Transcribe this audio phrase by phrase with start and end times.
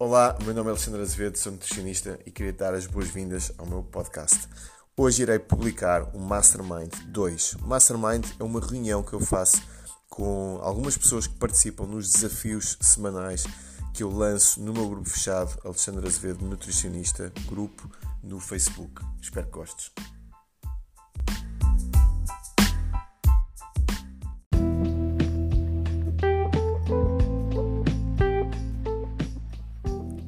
[0.00, 3.82] Olá, meu nome é Alexandre Azevedo, sou nutricionista e queria dar as boas-vindas ao meu
[3.82, 4.48] podcast.
[4.96, 7.54] Hoje irei publicar o Mastermind 2.
[7.54, 9.60] O Mastermind é uma reunião que eu faço
[10.08, 13.44] com algumas pessoas que participam nos desafios semanais
[13.92, 17.90] que eu lanço no meu grupo fechado, Alexandre Azevedo Nutricionista, grupo
[18.22, 19.04] no Facebook.
[19.20, 19.90] Espero que gostes.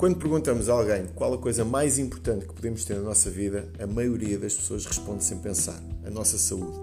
[0.01, 3.69] Quando perguntamos a alguém qual a coisa mais importante que podemos ter na nossa vida,
[3.79, 6.75] a maioria das pessoas responde sem pensar: a nossa saúde.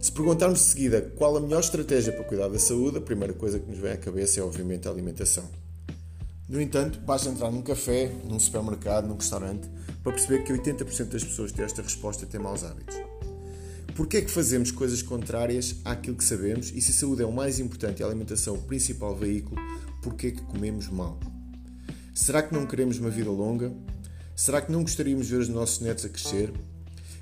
[0.00, 3.58] Se perguntarmos de seguida qual a melhor estratégia para cuidar da saúde, a primeira coisa
[3.58, 5.42] que nos vem à cabeça é, obviamente, a alimentação.
[6.48, 9.68] No entanto, basta entrar num café, num supermercado, num restaurante,
[10.00, 12.94] para perceber que 80% das pessoas que têm esta resposta têm maus hábitos.
[13.96, 17.32] Porquê é que fazemos coisas contrárias àquilo que sabemos e se a saúde é o
[17.32, 19.60] mais importante e a alimentação o principal veículo,
[20.00, 21.18] porquê é que comemos mal?
[22.20, 23.72] Será que não queremos uma vida longa?
[24.36, 26.52] Será que não gostaríamos de ver os nossos netos a crescer?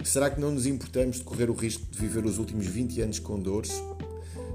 [0.05, 3.18] Será que não nos importamos de correr o risco de viver os últimos 20 anos
[3.20, 3.80] com dores?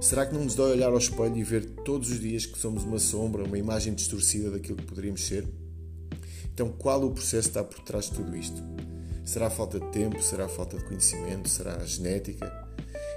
[0.02, 2.84] Será que não nos dói olhar ao espelho e ver todos os dias que somos
[2.84, 5.48] uma sombra, uma imagem distorcida daquilo que poderíamos ser?
[6.54, 8.62] Então, qual o processo está por trás de tudo isto?
[9.24, 10.22] Será a falta de tempo?
[10.22, 11.48] Será a falta de conhecimento?
[11.48, 12.63] Será a genética?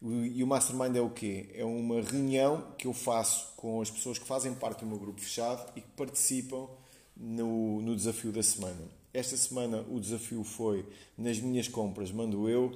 [0.00, 1.50] E o Mastermind é o quê?
[1.52, 5.20] É uma reunião que eu faço com as pessoas que fazem parte do meu grupo
[5.20, 6.68] fechado e que participam
[7.14, 8.80] no, no desafio da semana.
[9.12, 10.86] Esta semana o desafio foi
[11.18, 12.72] nas minhas compras mando eu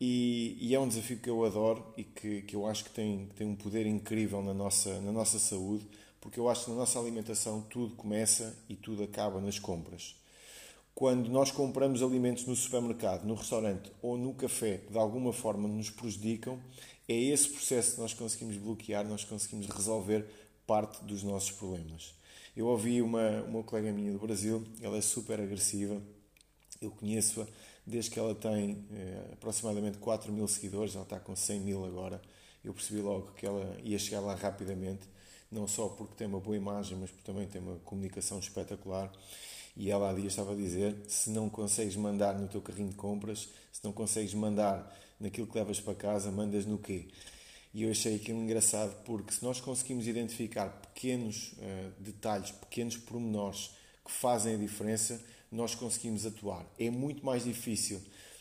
[0.00, 3.28] e, e, é um desafio que eu adoro e que, que eu acho que tem,
[3.36, 5.86] tem um poder incrível na nossa, na nossa saúde
[6.20, 10.14] porque eu acho que na nossa alimentação tudo começa e tudo acaba nas compras.
[10.94, 15.66] Quando nós compramos alimentos no supermercado, no restaurante ou no café que de alguma forma
[15.66, 16.60] nos prejudicam,
[17.08, 20.26] é esse processo que nós conseguimos bloquear, nós conseguimos resolver
[20.66, 22.14] parte dos nossos problemas.
[22.56, 26.02] Eu ouvi uma, uma colega minha do Brasil, ela é super agressiva,
[26.80, 27.46] eu conheço-a
[27.86, 32.20] desde que ela tem eh, aproximadamente 4 mil seguidores, ela está com 100 mil agora.
[32.62, 35.06] Eu percebi logo que ela ia chegar lá rapidamente
[35.50, 39.10] não só porque tem uma boa imagem, mas porque também tem uma comunicação espetacular.
[39.76, 42.96] E ela há dias estava a dizer: se não consegues mandar no teu carrinho de
[42.96, 47.08] compras, se não consegues mandar naquilo que levas para casa, mandas no quê?
[47.72, 53.70] E eu achei aquilo engraçado porque se nós conseguimos identificar pequenos uh, detalhes, pequenos pormenores
[54.04, 55.20] que fazem a diferença,
[55.52, 56.66] nós conseguimos atuar.
[56.78, 58.00] É muito mais difícil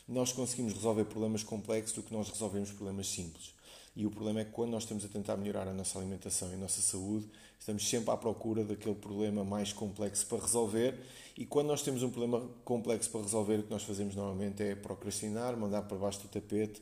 [0.10, 3.54] nós conseguimos resolver problemas complexos do que nós resolvemos problemas simples.
[3.96, 6.54] E o problema é que quando nós estamos a tentar melhorar a nossa alimentação e
[6.54, 7.28] a nossa saúde,
[7.60, 11.00] estamos sempre à procura daquele problema mais complexo para resolver.
[11.38, 14.76] E quando nós temos um problema complexo para resolver, o que nós fazemos normalmente é
[14.76, 16.82] procrastinar, mandar para baixo do tapete,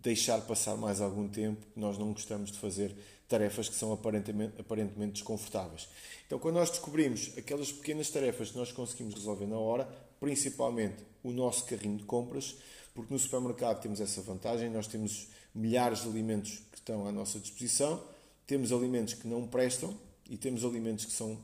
[0.00, 1.66] deixar passar mais algum tempo.
[1.74, 2.94] Nós não gostamos de fazer
[3.28, 5.88] tarefas que são aparentemente, aparentemente desconfortáveis.
[6.26, 9.88] Então, quando nós descobrimos aquelas pequenas tarefas que nós conseguimos resolver na hora,
[10.20, 12.56] principalmente o nosso carrinho de compras,
[12.94, 17.40] porque no supermercado temos essa vantagem, nós temos milhares de alimentos que estão à nossa
[17.40, 18.02] disposição,
[18.46, 19.96] temos alimentos que não prestam
[20.28, 21.38] e temos alimentos que são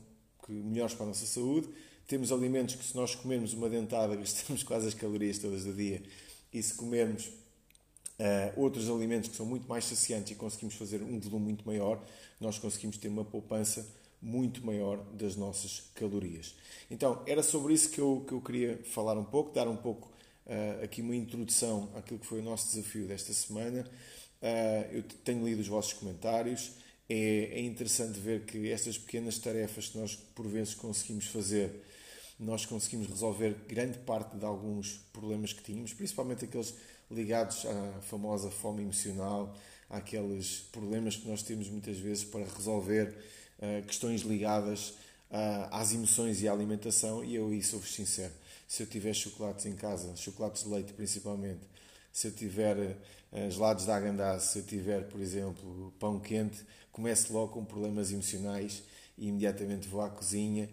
[0.45, 1.67] que, melhores para a nossa saúde,
[2.07, 6.01] temos alimentos que se nós comermos uma dentada gastamos quase as calorias todas do dia.
[6.53, 11.19] E se comermos uh, outros alimentos que são muito mais saciantes e conseguimos fazer um
[11.19, 11.99] volume muito maior,
[12.39, 13.85] nós conseguimos ter uma poupança
[14.21, 16.55] muito maior das nossas calorias.
[16.89, 20.12] Então, era sobre isso que eu, que eu queria falar um pouco, dar um pouco
[20.45, 23.85] uh, aqui uma introdução àquilo que foi o nosso desafio desta semana.
[24.41, 26.71] Uh, eu tenho lido os vossos comentários.
[27.09, 31.83] É, é, interessante ver que estas pequenas tarefas que nós por vezes conseguimos fazer,
[32.39, 36.73] nós conseguimos resolver grande parte de alguns problemas que tínhamos, principalmente aqueles
[37.11, 39.53] ligados à famosa fome emocional,
[39.89, 43.15] àqueles problemas que nós temos muitas vezes para resolver
[43.59, 44.93] uh, questões ligadas
[45.71, 47.23] às emoções e à alimentação.
[47.23, 48.31] E eu aí sou-vos sincero:
[48.73, 51.61] se eu tiver chocolates em casa, chocolates de leite principalmente,
[52.11, 57.31] se eu tiver uh, gelados de Agandaz, se eu tiver, por exemplo, pão quente, começo
[57.31, 58.81] logo com problemas emocionais
[59.15, 60.67] e imediatamente vou à cozinha,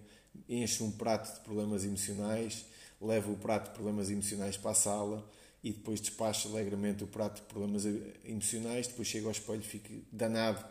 [0.49, 2.65] encho um prato de problemas emocionais,
[3.03, 5.31] levo o prato de problemas emocionais para a sala
[5.63, 7.85] e depois despacho alegremente o prato de problemas
[8.25, 10.65] emocionais, depois chego ao espelho e fico danado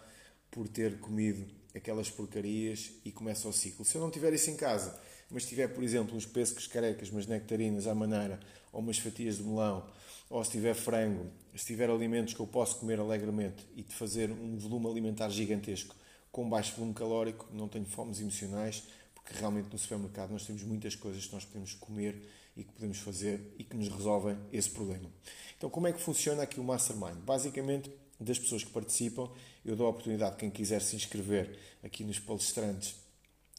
[0.49, 1.45] por ter comido
[1.75, 3.85] aquelas porcarias e começa o ciclo.
[3.85, 4.99] Se eu não tiver isso em casa,
[5.29, 8.39] mas tiver, por exemplo, uns pêssegos carecas, umas nectarinas à maneira,
[8.71, 9.85] ou umas fatias de melão,
[10.29, 14.31] ou se tiver frango, se tiver alimentos que eu posso comer alegremente e de fazer
[14.31, 15.95] um volume alimentar gigantesco
[16.31, 18.83] com baixo volume calórico, não tenho fomes emocionais,
[19.15, 22.21] porque realmente no supermercado nós temos muitas coisas que nós podemos comer
[22.55, 25.09] e que podemos fazer e que nos resolvem esse problema.
[25.57, 27.17] Então, como é que funciona aqui o Mastermind?
[27.25, 29.29] Basicamente, das pessoas que participam,
[29.63, 32.95] eu dou a oportunidade, quem quiser se inscrever aqui nos palestrantes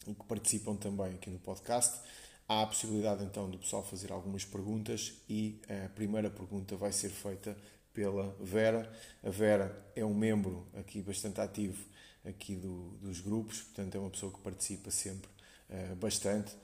[0.06, 2.00] e que participam também aqui no podcast,
[2.48, 7.10] há a possibilidade então do pessoal fazer algumas perguntas e a primeira pergunta vai ser
[7.10, 7.56] feita
[7.92, 8.90] pela Vera.
[9.22, 11.84] A Vera é um membro aqui bastante ativo
[12.24, 15.30] aqui do, dos grupos, portanto é uma pessoa que participa sempre
[15.70, 16.54] uh, bastante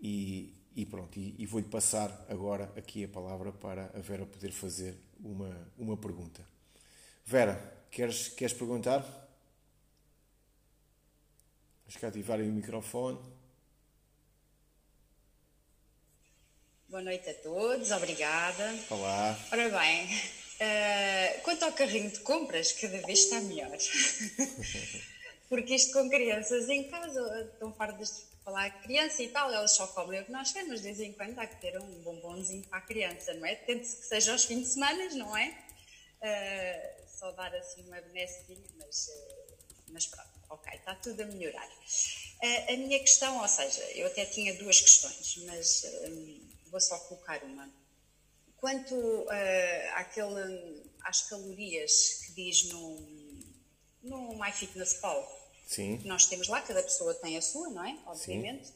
[0.00, 4.52] e, e pronto, e, e vou-lhe passar agora aqui a palavra para a Vera poder
[4.52, 6.40] fazer uma, uma pergunta.
[7.24, 7.54] Vera,
[7.90, 9.25] queres, queres perguntar?
[11.86, 13.16] Vamos cá ativar o microfone.
[16.88, 18.74] Boa noite a todos, obrigada.
[18.90, 19.38] Olá.
[19.52, 23.70] Ora bem, uh, quanto ao carrinho de compras, cada vez está melhor.
[25.48, 29.86] Porque isto com crianças em casa, estão fartas de falar criança e tal, elas só
[29.86, 32.78] comem o que nós queremos, de vez em quando há que ter um bombonzinho para
[32.78, 33.54] a criança, não é?
[33.54, 35.56] Tente-se que seja aos fins de semana, não é?
[36.20, 41.68] Uh, só dar assim uma benessinha, mas, uh, mas pronto, ok, está tudo a melhorar.
[42.68, 47.42] A minha questão, ou seja, eu até tinha duas questões, mas um, vou só colocar
[47.44, 47.68] uma.
[48.56, 49.28] Quanto uh,
[49.94, 53.00] àquele, às calorias que diz no,
[54.02, 55.98] no MyFitnessPal, Sim.
[55.98, 57.98] que nós temos lá, cada pessoa tem a sua, não é?
[58.06, 58.70] Obviamente.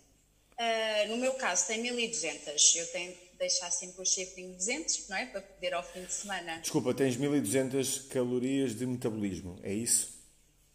[0.58, 5.16] Uh, no meu caso tem 1200, eu tenho que deixar sempre o chifrinho 200, não
[5.16, 5.26] é?
[5.26, 6.58] Para poder ao fim de semana.
[6.58, 10.19] Desculpa, tens 1200 calorias de metabolismo, é isso?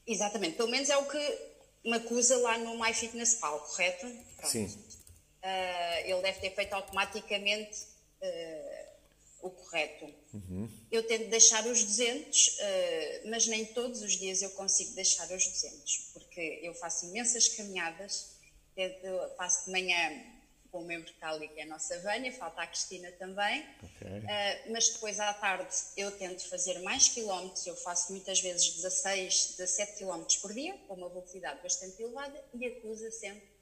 [0.07, 4.07] Exatamente, pelo menos é o que me acusa lá no MyFitnessPal, correto?
[4.37, 4.51] Pronto.
[4.51, 4.65] Sim.
[4.65, 7.83] Uh, ele deve ter feito automaticamente
[8.21, 8.85] uh,
[9.47, 10.05] o correto.
[10.33, 10.69] Uhum.
[10.91, 15.45] Eu tento deixar os 200, uh, mas nem todos os dias eu consigo deixar os
[15.45, 18.31] 200, porque eu faço imensas caminhadas,
[18.75, 19.07] tento,
[19.37, 20.34] faço de manhã
[20.75, 23.65] com o membro que está ali, que é a nossa Vânia, falta a Cristina também,
[23.81, 24.19] okay.
[24.19, 29.55] uh, mas depois à tarde eu tento fazer mais quilómetros, eu faço muitas vezes 16,
[29.57, 33.55] 17 quilómetros por dia, com uma velocidade bastante elevada, e acusa sempre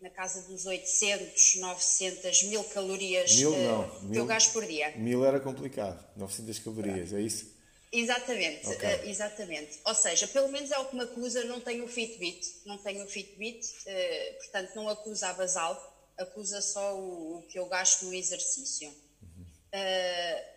[0.00, 4.64] na casa dos 800, 900, mil calorias mil, uh, não, que mil, eu gasto por
[4.64, 4.92] dia.
[4.96, 7.56] Mil era complicado, 900 calorias, é isso?
[7.90, 8.94] Exatamente, okay.
[8.94, 9.80] uh, exatamente.
[9.84, 13.04] Ou seja, pelo menos é o que me acusa, não tenho o Fitbit, não tenho
[13.04, 18.04] o Fitbit, uh, portanto não acusa a basal, acusa só o, o que eu gasto
[18.04, 18.88] no exercício.
[19.22, 19.46] Uhum.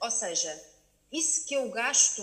[0.02, 0.64] ou seja,
[1.12, 2.22] isso que eu gasto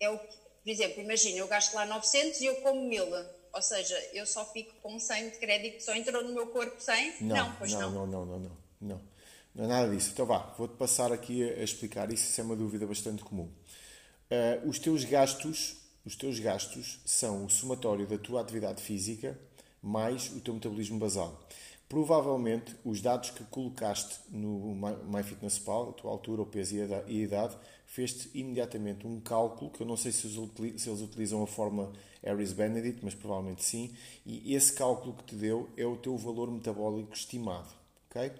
[0.00, 3.62] é o que, por exemplo, imagina, eu gasto lá 900 e eu como 1000 ou
[3.62, 7.22] seja, eu só fico com 100 de crédito, só entrou no meu corpo 100?
[7.22, 7.90] Não, não pois não.
[7.90, 9.00] Não, não, não, não, não.
[9.54, 10.10] Não é nada disso.
[10.12, 13.50] Então vá, vou-te passar aqui a, explicar isso, isso é uma dúvida bastante comum.
[14.30, 19.36] Uh, os teus gastos, os teus gastos são o somatório da tua atividade física
[19.82, 21.40] mais o teu metabolismo basal.
[21.88, 24.74] Provavelmente os dados que colocaste no
[25.06, 29.86] MyFitnessPal, a tua altura, o peso e a idade, fez-te imediatamente um cálculo, que eu
[29.86, 31.90] não sei se eles utilizam a forma
[32.22, 33.94] Harris Benedict, mas provavelmente sim,
[34.26, 37.68] e esse cálculo que te deu é o teu valor metabólico estimado.
[38.10, 38.32] Okay?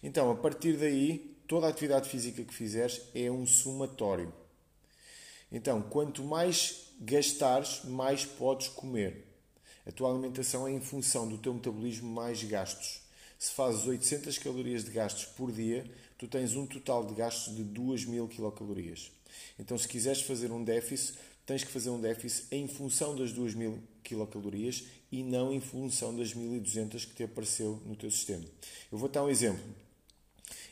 [0.00, 4.32] Então, a partir daí, toda a atividade física que fizeres é um somatório.
[5.50, 9.31] Então, quanto mais gastares, mais podes comer.
[9.86, 13.00] A tua alimentação é em função do teu metabolismo mais gastos.
[13.38, 15.84] Se fazes 800 calorias de gastos por dia,
[16.16, 19.10] tu tens um total de gastos de 2000 quilocalorias.
[19.58, 23.82] Então, se quiseres fazer um déficit, tens que fazer um déficit em função das 2000
[24.04, 28.44] quilocalorias e não em função das 1200 que te apareceu no teu sistema.
[28.90, 29.64] Eu vou dar um exemplo.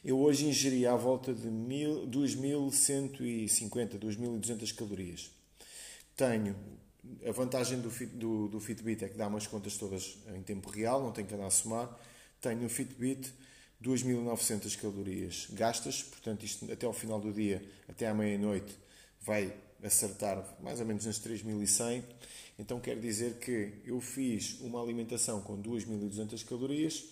[0.05, 1.49] Eu hoje ingeri à volta de
[2.07, 5.31] 2150, 2200 calorias.
[6.17, 6.55] Tenho
[7.27, 11.03] a vantagem do, do, do, Fitbit é que dá umas contas todas em tempo real,
[11.03, 11.89] não tenho que andar a somar.
[12.41, 13.33] Tenho no Fitbit
[13.83, 18.77] 2.900 calorias gastas, portanto, isto até ao final do dia, até à meia-noite,
[19.21, 19.53] vai
[19.83, 22.03] acertar mais ou menos nas 3.100.
[22.59, 27.05] Então, quer dizer que eu fiz uma alimentação com 2.200 calorias,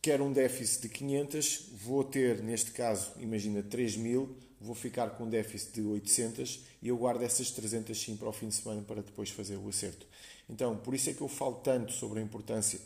[0.00, 4.28] quero um déficit de 500, vou ter, neste caso, imagina 3.000,
[4.64, 8.32] vou ficar com um déficit de 800 e eu guardo essas 300 sim para o
[8.32, 10.06] fim de semana para depois fazer o acerto.
[10.48, 12.80] Então, por isso é que eu falo tanto sobre a importância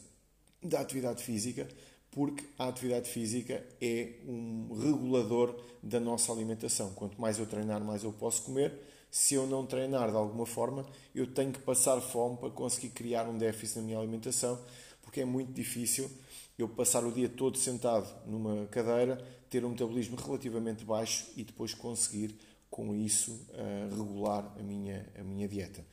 [0.63, 1.69] da atividade física,
[2.11, 6.93] porque a atividade física é um regulador da nossa alimentação.
[6.95, 8.73] Quanto mais eu treinar, mais eu posso comer.
[9.11, 13.29] Se eu não treinar de alguma forma, eu tenho que passar fome para conseguir criar
[13.29, 14.61] um déficit na minha alimentação,
[15.01, 16.11] porque é muito difícil
[16.59, 19.17] eu passar o dia todo sentado numa cadeira,
[19.49, 22.37] ter um metabolismo relativamente baixo e depois conseguir
[22.69, 25.87] com isso uh, regular a minha, a minha dieta.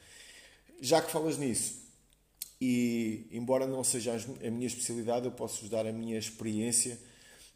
[0.82, 1.86] Já que falas nisso,
[2.60, 7.00] e embora não seja a minha especialidade, eu posso-vos dar a minha experiência,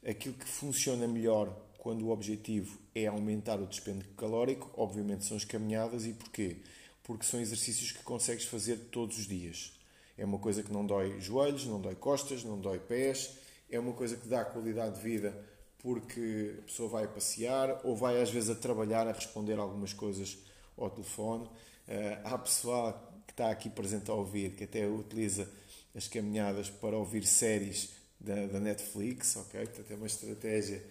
[0.06, 5.46] aquilo que funciona melhor quando o objetivo é aumentar o despendo calórico, obviamente são as
[5.46, 6.58] caminhadas e porquê?
[7.04, 9.79] Porque são exercícios que consegues fazer todos os dias.
[10.20, 13.38] É uma coisa que não dói joelhos, não dói costas, não dói pés,
[13.70, 15.34] é uma coisa que dá qualidade de vida
[15.82, 20.38] porque a pessoa vai passear ou vai às vezes a trabalhar, a responder algumas coisas
[20.78, 21.46] ao telefone.
[21.46, 25.50] Uh, há pessoal que está aqui presente a ouvir que até utiliza
[25.96, 29.66] as caminhadas para ouvir séries da, da Netflix, ok?
[29.68, 30.84] Portanto, é uma estratégia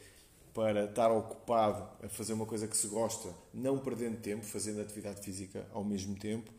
[0.54, 5.20] para estar ocupado a fazer uma coisa que se gosta, não perdendo tempo, fazendo atividade
[5.20, 6.50] física ao mesmo tempo.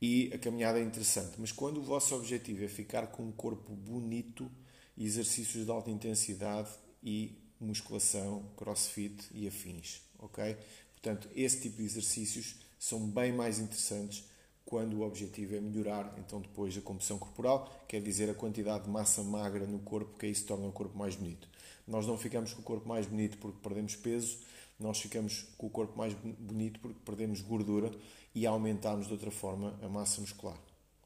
[0.00, 3.72] E a caminhada é interessante, mas quando o vosso objetivo é ficar com um corpo
[3.72, 4.50] bonito,
[4.96, 6.70] exercícios de alta intensidade
[7.02, 10.56] e musculação, crossfit e afins, ok?
[10.92, 14.24] Portanto, esse tipo de exercícios são bem mais interessantes
[14.64, 18.90] quando o objetivo é melhorar então depois a composição corporal, quer dizer a quantidade de
[18.90, 21.48] massa magra no corpo, que isso torna o corpo mais bonito.
[21.86, 24.38] Nós não ficamos com o corpo mais bonito porque perdemos peso,
[24.78, 27.90] nós ficamos com o corpo mais bonito porque perdemos gordura
[28.34, 30.56] e aumentamos de outra forma a massa muscular.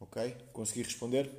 [0.00, 0.36] Ok?
[0.52, 1.30] Consegui responder?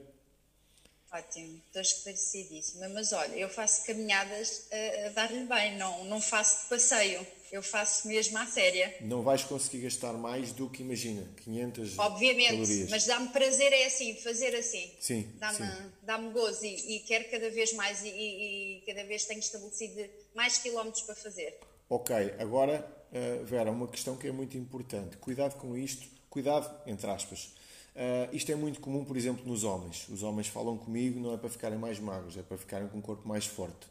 [1.15, 2.89] Ótimo, estou esclarecidíssima.
[2.89, 7.63] Mas olha, eu faço caminhadas a, a dar-lhe bem, não, não faço de passeio, eu
[7.63, 8.94] faço mesmo à séria.
[9.00, 12.89] Não vais conseguir gastar mais do que, imagina, 500 Obviamente, calorias.
[12.89, 14.92] mas dá-me prazer é assim, fazer assim.
[15.00, 19.24] Sim, Dá-me dá gozo e, e, quero cada vez mais e, e, e, cada vez
[19.24, 21.58] tenho estabelecido mais quilómetros para fazer.
[21.88, 22.86] Ok, agora,
[23.16, 25.18] uh, Vera, uma questão que é muito importante.
[25.18, 27.56] Cuidado com isto, cuidado, entre aspas
[27.96, 30.10] Uh, isto é muito comum, por exemplo, nos homens.
[30.10, 33.02] Os homens falam comigo não é para ficarem mais magros, é para ficarem com um
[33.02, 33.88] corpo mais forte.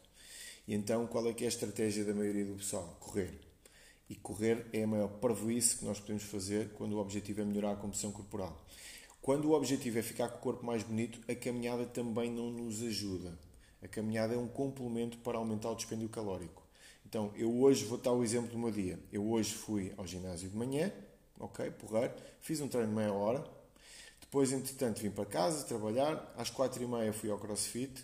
[0.67, 2.95] E então, qual é que é a estratégia da maioria do pessoal?
[2.99, 3.33] Correr.
[4.07, 7.71] E correr é a maior parvoíce que nós podemos fazer quando o objetivo é melhorar
[7.71, 8.63] a composição corporal.
[9.23, 12.83] Quando o objetivo é ficar com o corpo mais bonito, a caminhada também não nos
[12.83, 13.35] ajuda.
[13.81, 16.61] A caminhada é um complemento para aumentar o dispêndio calórico.
[17.15, 18.99] Então, eu hoje vou dar o exemplo do meu dia.
[19.09, 20.91] Eu hoje fui ao ginásio de manhã,
[21.39, 23.41] ok, porreiro, fiz um treino de meia hora,
[24.19, 26.33] depois, entretanto, vim para casa trabalhar.
[26.35, 28.03] Às quatro e meia fui ao CrossFit.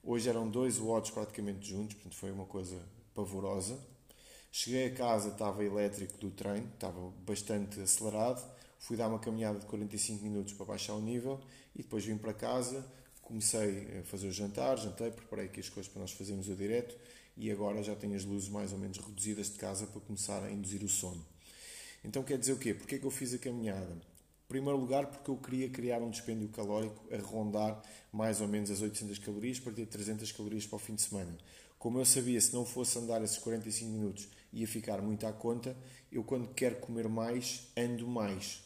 [0.00, 2.80] Hoje eram dois watts praticamente juntos, portanto foi uma coisa
[3.12, 3.76] pavorosa.
[4.52, 8.48] Cheguei a casa, estava elétrico do treino, estava bastante acelerado.
[8.78, 11.40] Fui dar uma caminhada de 45 minutos para baixar o nível
[11.74, 12.86] e depois vim para casa.
[13.22, 16.96] Comecei a fazer o jantar, jantei, preparei aqui as coisas para nós fazermos o direto
[17.36, 20.50] e agora já tenho as luzes mais ou menos reduzidas de casa para começar a
[20.50, 21.24] induzir o sono.
[22.04, 22.74] Então quer dizer o quê?
[22.74, 23.96] Porquê é que eu fiz a caminhada?
[24.52, 28.82] primeiro lugar, porque eu queria criar um dispêndio calórico a rondar mais ou menos as
[28.82, 31.38] 800 calorias para ter 300 calorias para o fim de semana.
[31.78, 35.74] Como eu sabia, se não fosse andar esses 45 minutos ia ficar muito à conta,
[36.12, 38.62] eu quando quero comer mais, ando mais.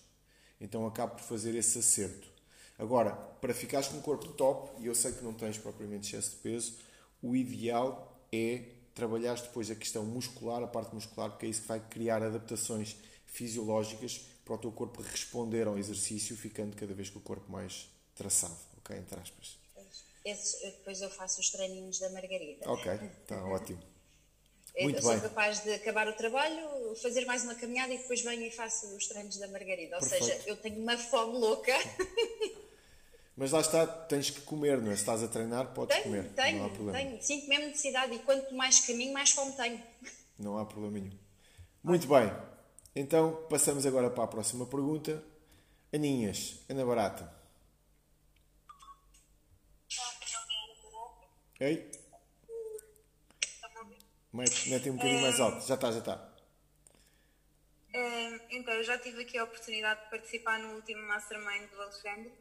[0.60, 2.28] Então acabo por fazer esse acerto.
[2.76, 6.32] Agora, para ficares com um corpo top, e eu sei que não tens propriamente excesso
[6.32, 6.78] de peso,
[7.22, 8.62] o ideal é
[8.94, 12.96] trabalhar depois a questão muscular, a parte muscular, porque é isso que vai criar adaptações
[13.26, 17.88] fisiológicas para o teu corpo responder ao exercício, ficando cada vez com o corpo mais
[18.14, 18.96] traçado, ok?
[18.96, 19.58] Entre aspas.
[20.24, 22.68] Esse, depois eu faço os treininhos da Margarida.
[22.70, 22.92] Ok,
[23.22, 23.80] está ótimo.
[24.80, 25.20] Muito eu bem.
[25.20, 28.86] sou capaz de acabar o trabalho, fazer mais uma caminhada e depois venho e faço
[28.94, 29.96] os treinos da Margarida.
[29.96, 30.24] Ou Perfeito.
[30.24, 31.72] seja, eu tenho uma fome louca.
[33.36, 34.94] Mas lá está, tens que comer, não é?
[34.94, 36.30] Se estás a treinar, podes tenho, comer.
[36.30, 36.98] Tenho, não há problema.
[36.98, 37.22] tenho.
[37.22, 39.82] Sinto mesmo necessidade e quanto mais caminho, mais fome tenho.
[40.38, 41.18] Não há problema nenhum.
[41.84, 42.32] Muito bem.
[42.94, 45.22] Então, passamos agora para a próxima pergunta.
[45.92, 47.30] Aninhas, Ana Barata.
[51.60, 51.90] Ei?
[54.32, 55.66] Mete, mete um bocadinho mais alto.
[55.66, 56.32] Já está, já está.
[57.94, 62.32] Um, então, eu já tive aqui a oportunidade de participar no último Mastermind do Alexandre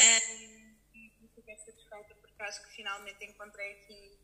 [0.00, 4.18] um, e super satisfeita porque acho que finalmente encontrei aqui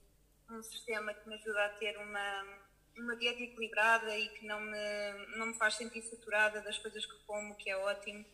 [0.50, 2.59] um sistema que me ajuda a ter uma,
[2.97, 7.19] uma dieta equilibrada e que não me, não me faz sentir saturada das coisas que
[7.26, 8.25] como, que é ótimo.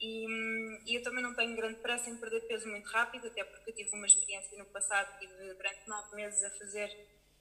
[0.00, 0.26] E,
[0.86, 3.74] e, eu também não tenho grande pressa em perder peso muito rápido, até porque eu
[3.74, 6.90] tive uma experiência no passado, tive durante nove meses a fazer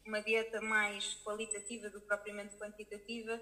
[0.05, 3.39] uma dieta mais qualitativa do que propriamente quantitativa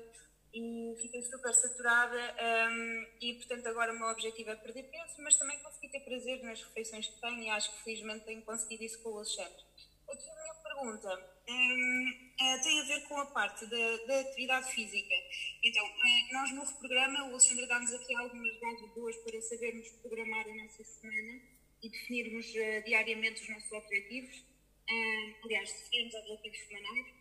[0.53, 2.35] e fiquei super saturada
[2.69, 6.43] um, e portanto agora o meu objetivo é perder peso, mas também conseguir ter prazer
[6.43, 9.67] nas refeições que tenho e acho que felizmente tenho conseguido isso com o Alexandre.
[10.09, 14.71] Aqui a minha pergunta um, é, tem a ver com a parte da, da atividade
[14.71, 15.15] física.
[15.61, 20.47] Então, uh, nós no reprograma, o Alexandre dá-nos aqui algumas bases boas para sabermos programar
[20.47, 21.41] a nossa semana
[21.83, 24.37] e definirmos uh, diariamente os nossos objetivos.
[24.37, 27.16] Uh, aliás, definirmos objetivos semanais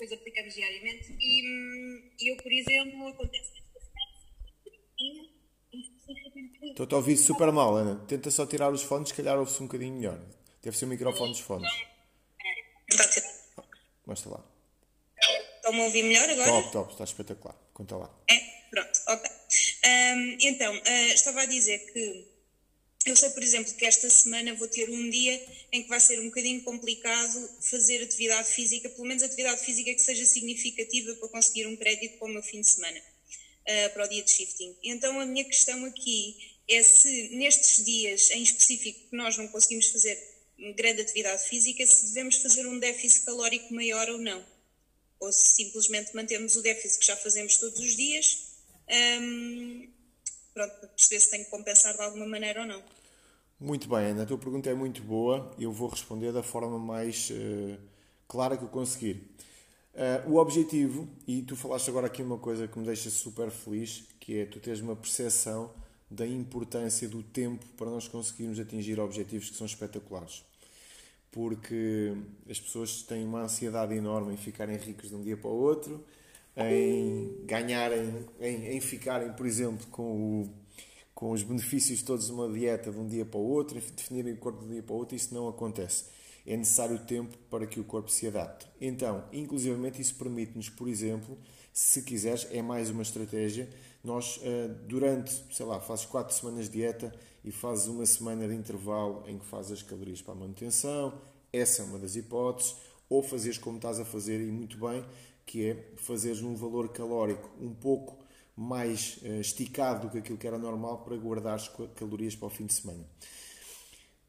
[0.00, 1.16] depois aplicamos diariamente.
[1.20, 3.60] E, e eu, por exemplo, acontece
[6.62, 8.04] Estou-te a ouvir super mal, Ana.
[8.06, 10.20] Tenta só tirar os fones, se calhar ouve-se um bocadinho melhor.
[10.62, 11.70] Deve ser o microfone dos fones.
[14.06, 14.44] Mostra lá.
[15.56, 16.50] Estão-me a ouvir melhor agora?
[16.50, 17.56] Top, top, está espetacular.
[17.72, 18.10] Conta lá.
[18.28, 18.36] É,
[18.70, 19.30] pronto, ok.
[19.84, 22.28] Um, então, uh, estava a dizer que
[23.06, 25.42] eu sei, por exemplo, que esta semana vou ter um dia
[25.72, 30.02] em que vai ser um bocadinho complicado fazer atividade física, pelo menos atividade física que
[30.02, 34.08] seja significativa para conseguir um crédito para o meu fim de semana, uh, para o
[34.08, 34.76] dia de shifting.
[34.82, 36.36] Então a minha questão aqui
[36.68, 40.16] é se nestes dias em específico que nós não conseguimos fazer
[40.76, 44.44] grande atividade física, se devemos fazer um déficit calórico maior ou não.
[45.18, 48.50] Ou se simplesmente mantemos o déficit que já fazemos todos os dias.
[48.88, 49.99] Um, pronto,
[50.68, 52.82] para perceber se tenho que compensar de alguma maneira ou não.
[53.58, 57.30] Muito bem, Ana, a tua pergunta é muito boa eu vou responder da forma mais
[57.30, 57.78] uh,
[58.26, 59.22] clara que eu conseguir.
[59.92, 64.04] Uh, o objetivo, e tu falaste agora aqui uma coisa que me deixa super feliz,
[64.18, 65.70] que é tu teres uma percepção
[66.10, 70.42] da importância do tempo para nós conseguirmos atingir objetivos que são espetaculares.
[71.30, 72.14] Porque
[72.48, 76.04] as pessoas têm uma ansiedade enorme em ficarem ricos de um dia para o outro,
[76.56, 80.50] em ganharem, em, em ficarem, por exemplo, com, o,
[81.14, 84.34] com os benefícios todos de uma dieta de um dia para o outro, em definirem
[84.34, 86.04] o corpo de um dia para o outro, isso não acontece.
[86.46, 88.66] É necessário tempo para que o corpo se adapte.
[88.80, 91.38] Então, inclusivamente, isso permite-nos, por exemplo,
[91.72, 93.68] se quiseres, é mais uma estratégia.
[94.02, 98.54] Nós, eh, durante, sei lá, fazes 4 semanas de dieta e fazes uma semana de
[98.54, 101.20] intervalo em que fazes as calorias para a manutenção,
[101.52, 102.76] essa é uma das hipóteses.
[103.08, 105.04] Ou fazeres como estás a fazer e muito bem,
[105.50, 108.16] que é fazeres um valor calórico um pouco
[108.54, 112.66] mais uh, esticado do que aquilo que era normal para guardares calorias para o fim
[112.66, 113.04] de semana.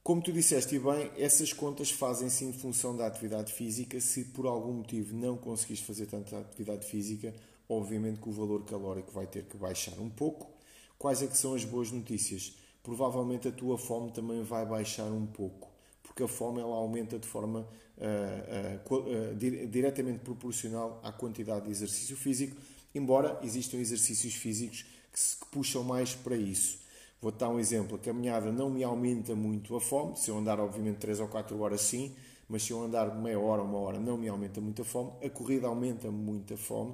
[0.01, 4.01] Como tu disseste e bem, essas contas fazem-se em função da atividade física.
[4.01, 7.35] Se por algum motivo não conseguires fazer tanta atividade física,
[7.69, 10.49] obviamente que o valor calórico vai ter que baixar um pouco.
[10.97, 12.57] Quais é que são as boas notícias?
[12.81, 15.70] Provavelmente a tua fome também vai baixar um pouco,
[16.11, 17.65] porque a fome ela aumenta de forma
[17.97, 22.57] uh, uh, diretamente proporcional à quantidade de exercício físico,
[22.93, 26.79] embora existam exercícios físicos que, se, que puxam mais para isso.
[27.21, 30.59] Vou-te dar um exemplo: a caminhada não me aumenta muito a fome, se eu andar,
[30.59, 32.13] obviamente, 3 ou 4 horas, sim,
[32.49, 35.11] mas se eu andar meia hora, uma hora, não me aumenta muito a fome.
[35.25, 36.93] A corrida aumenta muito a fome.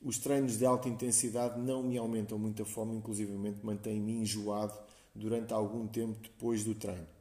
[0.00, 4.74] Os treinos de alta intensidade não me aumentam muito a fome, inclusivamente mantêm-me enjoado
[5.12, 7.15] durante algum tempo depois do treino.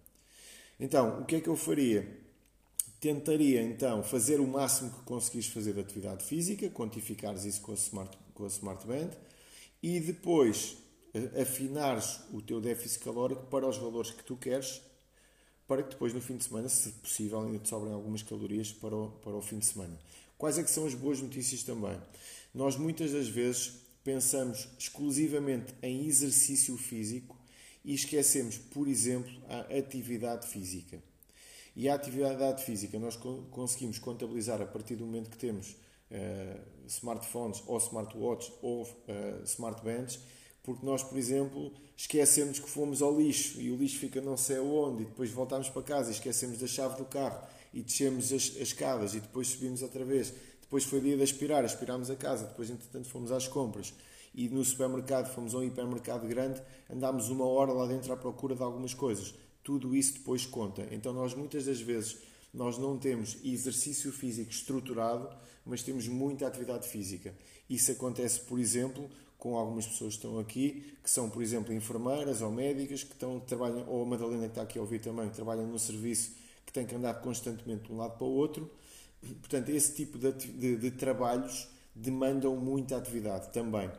[0.80, 2.26] Então, o que é que eu faria?
[3.06, 7.76] tentaria então fazer o máximo que conseguires fazer de atividade física, quantificares isso com a
[7.76, 9.12] Smart, com a smart Band
[9.84, 10.78] e depois
[11.40, 14.82] afinares o teu déficit calórico para os valores que tu queres,
[15.68, 18.96] para que depois no fim de semana, se possível, ainda te sobrem algumas calorias para
[18.96, 19.98] o, para o fim de semana.
[20.36, 21.98] Quais é que são as boas notícias também?
[22.54, 27.35] Nós muitas das vezes pensamos exclusivamente em exercício físico
[27.86, 31.02] e esquecemos, por exemplo, a atividade física.
[31.76, 33.16] E a atividade física nós
[33.52, 35.76] conseguimos contabilizar a partir do momento que temos
[36.10, 40.20] uh, smartphones ou smartwatches ou uh, smartbands,
[40.64, 44.58] porque nós, por exemplo, esquecemos que fomos ao lixo e o lixo fica não sei
[44.58, 48.44] onde, e depois voltamos para casa e esquecemos da chave do carro e descemos as,
[48.56, 50.34] as escadas e depois subimos outra vez.
[50.62, 53.94] Depois foi dia de aspirar, aspirámos a casa, depois entretanto fomos às compras.
[54.36, 58.54] E no supermercado fomos a um hipermercado grande, andámos uma hora lá dentro à procura
[58.54, 59.34] de algumas coisas.
[59.64, 60.86] Tudo isso depois conta.
[60.92, 62.18] Então nós muitas das vezes
[62.54, 65.30] nós não temos exercício físico estruturado,
[65.66, 67.34] mas temos muita atividade física.
[67.70, 72.42] Isso acontece, por exemplo, com algumas pessoas que estão aqui, que são, por exemplo, enfermeiras
[72.42, 75.36] ou médicas, que estão, trabalham, ou a Madalena que está aqui a ouvir também, que
[75.36, 78.70] trabalham no serviço, que tem que andar constantemente de um lado para o outro.
[79.42, 83.90] Portanto, esse tipo de, de, de trabalhos demandam muita atividade também.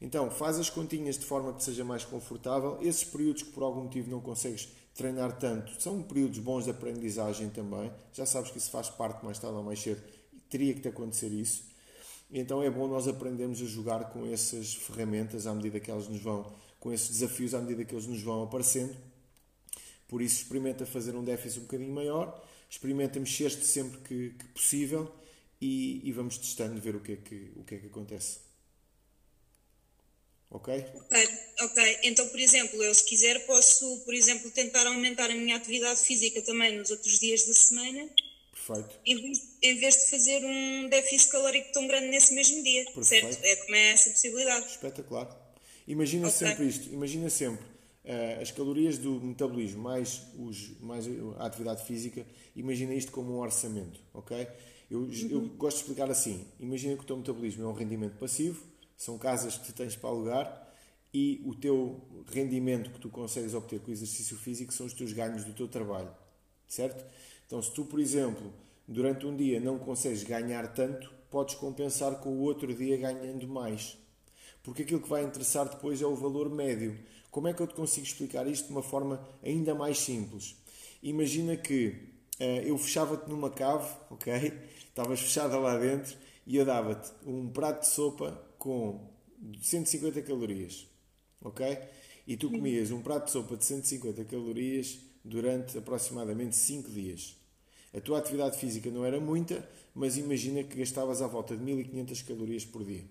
[0.00, 2.78] Então, faz as continhas de forma que seja mais confortável.
[2.82, 7.50] Esses períodos que por algum motivo não consegues treinar tanto, são períodos bons de aprendizagem
[7.50, 7.92] também.
[8.12, 10.02] Já sabes que isso faz parte mais tarde ou mais cedo.
[10.48, 11.64] Teria que te acontecer isso.
[12.30, 16.20] Então é bom nós aprendermos a jogar com essas ferramentas à medida que elas nos
[16.20, 18.96] vão, com esses desafios à medida que eles nos vão aparecendo.
[20.08, 25.12] Por isso, experimenta fazer um déficit um bocadinho maior, experimenta mexer-te sempre que, que possível
[25.60, 28.45] e, e, vamos testando ver o que é que, o que, é que acontece.
[30.50, 30.74] Ok?
[30.94, 31.28] Ok,
[31.60, 31.98] ok.
[32.04, 36.40] Então, por exemplo, eu se quiser posso, por exemplo, tentar aumentar a minha atividade física
[36.42, 38.08] também nos outros dias da semana.
[38.52, 39.00] Perfeito.
[39.04, 43.32] Em vez, em vez de fazer um déficit calórico tão grande nesse mesmo dia, Perfeito.
[43.32, 43.44] certo?
[43.44, 44.66] É como é essa possibilidade.
[44.66, 45.46] Espetacular.
[45.86, 46.48] Imagina okay.
[46.48, 47.64] sempre isto, imagina sempre
[48.06, 51.04] uh, as calorias do metabolismo mais, os, mais
[51.38, 54.46] a atividade física, imagina isto como um orçamento, ok?
[54.90, 55.28] Eu, uhum.
[55.30, 58.64] eu gosto de explicar assim, imagina que o teu metabolismo é um rendimento passivo,
[58.96, 60.66] são casas que tu tens para alugar
[61.12, 62.00] e o teu
[62.32, 65.68] rendimento que tu consegues obter com o exercício físico são os teus ganhos do teu
[65.68, 66.10] trabalho,
[66.68, 67.04] certo?
[67.46, 68.52] Então, se tu, por exemplo,
[68.86, 73.96] durante um dia não consegues ganhar tanto, podes compensar com o outro dia ganhando mais.
[74.62, 76.98] Porque aquilo que vai interessar depois é o valor médio.
[77.30, 80.56] Como é que eu te consigo explicar isto de uma forma ainda mais simples?
[81.02, 81.88] Imagina que
[82.40, 84.52] uh, eu fechava-te numa cave, ok?
[84.88, 89.08] Estavas fechada lá dentro e eu dava-te um prato de sopa com
[89.60, 90.86] 150 calorias,
[91.42, 91.78] ok?
[92.26, 97.36] E tu comias um prato de sopa de 150 calorias durante aproximadamente 5 dias.
[97.94, 102.22] A tua atividade física não era muita, mas imagina que gastavas à volta de 1500
[102.22, 103.04] calorias por dia.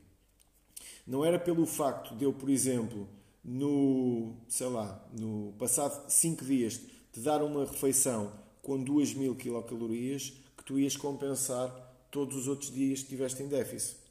[1.08, 3.08] Não era pelo facto de eu, por exemplo,
[3.43, 6.81] no, sei lá, no passado 5 dias
[7.12, 11.69] te dar uma refeição com 2000 quilocalorias que tu ias compensar
[12.12, 14.04] todos os outros dias que estiveste em déficit.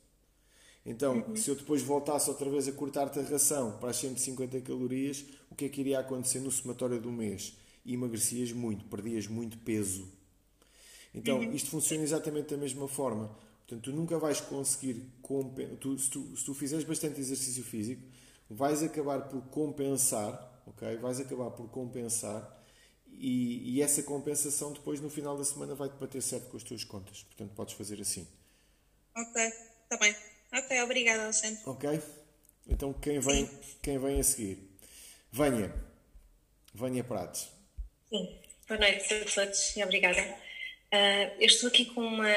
[0.87, 1.37] Então, uhum.
[1.37, 5.55] se eu depois voltasse outra vez a cortar-te a ração para as 150 calorias, o
[5.55, 7.57] que é que iria acontecer no somatório do mês?
[7.87, 10.07] Emagrecias muito, perdias muito peso.
[11.15, 11.53] Então, uhum.
[11.53, 13.29] isto funciona exatamente da mesma forma.
[13.67, 15.11] Portanto, tu nunca vais conseguir.
[15.81, 18.03] Tu, se, tu, se tu fizeres bastante exercício físico,
[18.51, 20.97] vais acabar por compensar, ok?
[20.99, 22.63] Vais acabar por compensar
[23.07, 26.85] e, e essa compensação depois no final da semana vai-te bater certo com as tuas
[26.85, 27.23] contas.
[27.23, 28.27] Portanto, podes fazer assim.
[29.17, 30.15] Ok, está bem.
[30.57, 31.59] Ok, obrigada, Alexandre.
[31.67, 32.01] Ok?
[32.69, 33.51] Então, quem vem,
[33.83, 34.59] quem vem a seguir?
[35.33, 35.75] Venha.
[36.73, 37.49] Venha Pratos.
[38.09, 38.39] Sim.
[38.69, 40.23] Boa noite a todos e obrigada.
[40.23, 42.31] Uh, eu estou aqui com uma,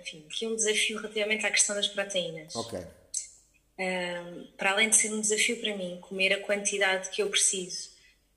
[0.00, 2.54] enfim, aqui um desafio relativamente à questão das proteínas.
[2.54, 2.78] Ok.
[2.78, 7.90] Uh, para além de ser um desafio para mim, comer a quantidade que eu preciso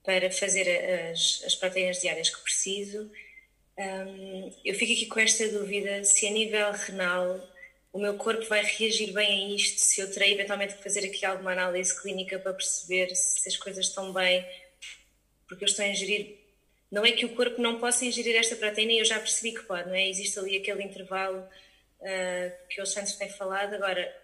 [0.04, 0.68] para fazer
[1.12, 3.12] as, as proteínas diárias que preciso,
[3.78, 7.40] um, eu fico aqui com esta dúvida se a nível renal
[7.98, 11.26] o meu corpo vai reagir bem a isto, se eu terei eventualmente que fazer aqui
[11.26, 14.46] alguma análise clínica para perceber se as coisas estão bem,
[15.48, 16.38] porque eu estou a ingerir
[16.92, 19.90] não é que o corpo não possa ingerir esta proteína eu já percebi que pode,
[19.90, 20.08] não é?
[20.08, 23.74] Existe ali aquele intervalo uh, que o Santos tem falado.
[23.74, 24.16] Agora,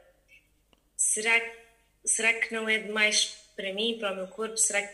[0.96, 1.42] será,
[2.06, 4.56] será que não é demais para mim, para o meu corpo?
[4.56, 4.94] Será que.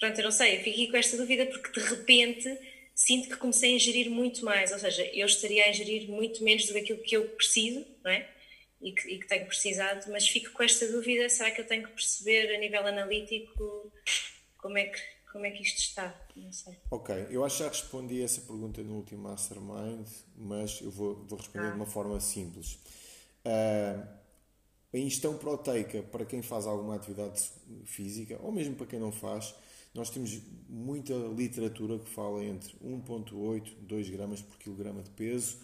[0.00, 2.58] Pronto, eu não sei, eu fiquei com esta dúvida porque de repente
[2.94, 6.66] sinto que comecei a ingerir muito mais, ou seja, eu estaria a ingerir muito menos
[6.66, 8.30] do que aquilo que eu preciso, não é?
[8.80, 11.84] E que, e que tenho precisado, mas fico com esta dúvida: será que eu tenho
[11.84, 13.92] que perceber a nível analítico
[14.58, 15.00] como é que
[15.34, 16.14] como é que isto está?
[16.36, 16.78] Não sei.
[16.92, 21.36] Ok, eu acho que já respondi essa pergunta no último Mastermind, mas eu vou, vou
[21.36, 21.70] responder ah.
[21.70, 22.78] de uma forma simples.
[23.44, 24.06] Uh,
[24.92, 27.50] a ingestão proteica, para quem faz alguma atividade
[27.84, 29.52] física, ou mesmo para quem não faz,
[29.94, 35.56] nós temos muita literatura que fala entre 1,8 2 gramas por quilograma de peso,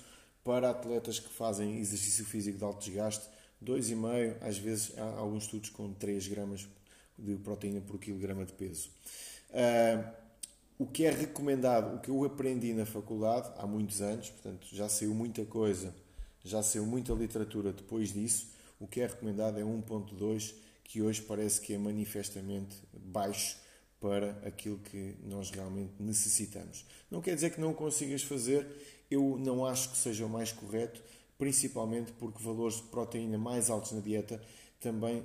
[0.45, 3.29] para atletas que fazem exercício físico de alto desgaste,
[3.63, 6.67] 2,5, às vezes há alguns estudos com 3 gramas
[7.19, 8.89] de proteína por quilograma de peso.
[9.51, 10.21] Uh,
[10.79, 14.89] o que é recomendado, o que eu aprendi na faculdade há muitos anos, portanto já
[14.89, 15.95] saiu muita coisa,
[16.43, 21.61] já saiu muita literatura depois disso, o que é recomendado é 1.2, que hoje parece
[21.61, 23.59] que é manifestamente baixo
[24.01, 26.87] para aquilo que nós realmente necessitamos.
[27.11, 28.67] Não quer dizer que não consigas fazer,
[29.11, 31.03] eu não acho que seja o mais correto,
[31.39, 34.41] principalmente porque valores de proteína mais altos na dieta
[34.81, 35.23] também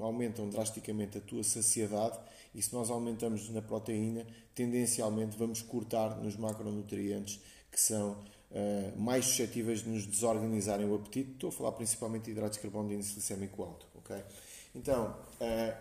[0.00, 2.18] aumentam drasticamente a tua saciedade
[2.52, 8.12] e se nós aumentamos na proteína, tendencialmente vamos cortar nos macronutrientes que são
[8.50, 11.32] uh, mais suscetíveis de nos desorganizarem o apetite.
[11.32, 13.86] Estou a falar principalmente de hidratos de carbono de índice glicémico alto.
[13.98, 14.22] Okay?
[14.74, 15.76] Então, uh,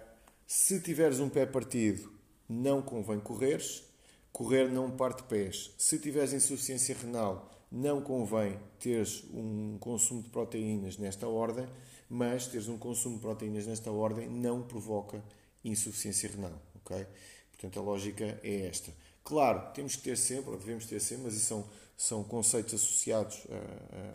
[0.45, 2.11] se tiveres um pé partido,
[2.47, 3.83] não convém correres.
[4.31, 5.71] Correr não parte pés.
[5.77, 11.67] Se tiveres insuficiência renal, não convém teres um consumo de proteínas nesta ordem,
[12.09, 15.23] mas teres um consumo de proteínas nesta ordem não provoca
[15.63, 17.05] insuficiência renal, ok?
[17.51, 18.93] Portanto, a lógica é esta.
[19.23, 21.65] Claro, temos que ter sempre, ou devemos ter sempre, mas isso são,
[21.97, 23.47] são conceitos associados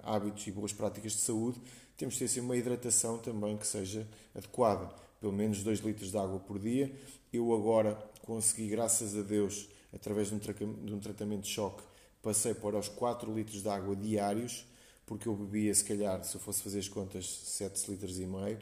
[0.05, 1.61] a, a hábitos e boas práticas de saúde,
[1.97, 4.89] temos que ter sempre uma hidratação também que seja adequada.
[5.21, 6.91] Pelo menos 2 litros de água por dia.
[7.31, 10.39] Eu agora consegui, graças a Deus, através de um,
[10.85, 11.83] de um tratamento de choque,
[12.23, 14.67] passei para os 4 litros de água diários,
[15.07, 18.59] porque eu bebia, se calhar, se eu fosse fazer as contas, 7 litros e meio,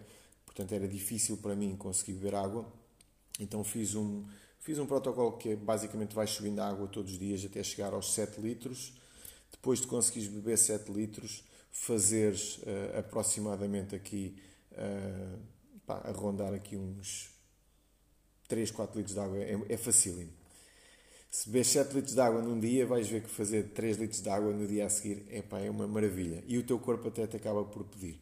[0.47, 2.67] portanto era difícil para mim conseguir beber água.
[3.39, 4.25] Então fiz um,
[4.59, 7.93] fiz um protocolo que é basicamente vais subindo a água todos os dias até chegar
[7.93, 8.93] aos 7 litros.
[9.51, 14.37] Depois de conseguires beber 7 litros, fazeres uh, aproximadamente aqui,
[14.73, 15.39] uh,
[15.87, 17.31] pá, a rondar aqui uns
[18.49, 20.31] 3, 4 litros de água, é, é facílimo.
[21.31, 24.31] Se bebes 7 litros de água num dia, vais ver que fazer 3 litros de
[24.31, 26.43] água no dia a seguir é uma maravilha.
[26.47, 28.19] E o teu corpo até te acaba por pedir.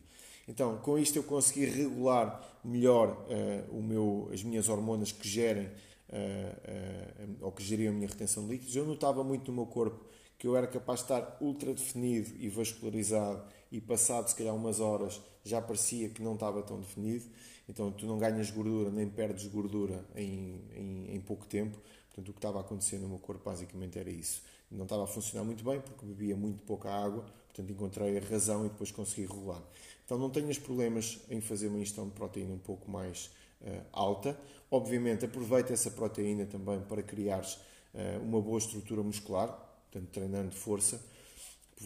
[0.49, 5.67] Então, com isto eu consegui regular melhor uh, o meu, as minhas hormonas que gerem
[5.67, 8.75] uh, uh, ou que geriam a minha retenção de líquidos.
[8.75, 10.05] Eu notava muito no meu corpo
[10.39, 14.81] que eu era capaz de estar ultra definido e vascularizado e passado se calhar umas
[14.81, 17.25] horas já parecia que não estava tão definido.
[17.69, 21.79] Então tu não ganhas gordura nem perdes gordura em, em, em pouco tempo.
[22.09, 24.43] Portanto, o que estava a acontecer no meu corpo basicamente era isso.
[24.71, 28.67] Não estava a funcionar muito bem porque bebia muito pouca água, portanto encontrei a razão
[28.67, 29.63] e depois consegui regular.
[30.05, 34.39] Então não tenhas problemas em fazer uma ingestão de proteína um pouco mais uh, alta.
[34.71, 37.55] Obviamente aproveita essa proteína também para criares
[37.95, 41.01] uh, uma boa estrutura muscular, portanto treinando força,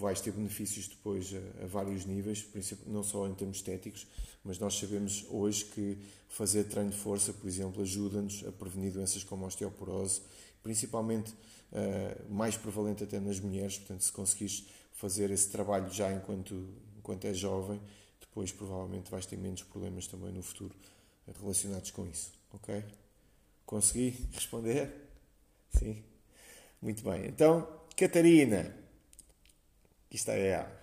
[0.00, 2.46] vais ter benefícios depois a, a vários níveis,
[2.86, 4.06] não só em termos estéticos,
[4.42, 9.22] mas nós sabemos hoje que fazer treino de força, por exemplo, ajuda-nos a prevenir doenças
[9.22, 10.22] como a osteoporose,
[10.62, 13.78] principalmente uh, mais prevalente até nas mulheres.
[13.78, 17.80] Portanto, se conseguires fazer esse trabalho já enquanto, enquanto és jovem,
[18.20, 20.74] depois provavelmente vais ter menos problemas também no futuro
[21.40, 22.32] relacionados com isso.
[22.52, 22.82] Ok?
[23.66, 24.92] Consegui responder?
[25.72, 26.02] Sim?
[26.80, 27.26] Muito bem.
[27.26, 28.74] Então, Catarina,
[30.11, 30.81] isto é a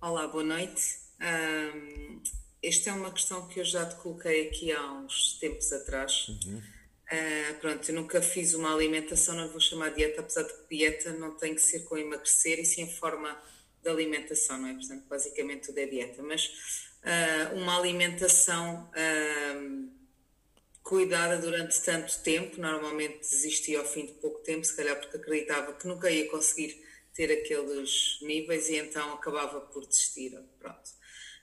[0.00, 0.98] Olá, boa noite.
[1.20, 2.22] Um,
[2.62, 6.28] esta é uma questão que eu já te coloquei aqui há uns tempos atrás.
[6.28, 6.58] Uhum.
[6.58, 11.12] Uh, pronto, eu nunca fiz uma alimentação, não vou chamar dieta, apesar de que dieta
[11.12, 13.36] não tem que ser com emagrecer, e sim a forma
[13.82, 14.74] de alimentação, não é?
[14.74, 16.22] Portanto, basicamente tudo é dieta.
[16.22, 16.46] Mas
[17.02, 19.97] uh, uma alimentação uh,
[20.88, 25.74] cuidada durante tanto tempo, normalmente desistia ao fim de pouco tempo, se calhar porque acreditava
[25.74, 26.82] que nunca ia conseguir
[27.14, 30.32] ter aqueles níveis e então acabava por desistir.
[30.58, 30.90] Pronto.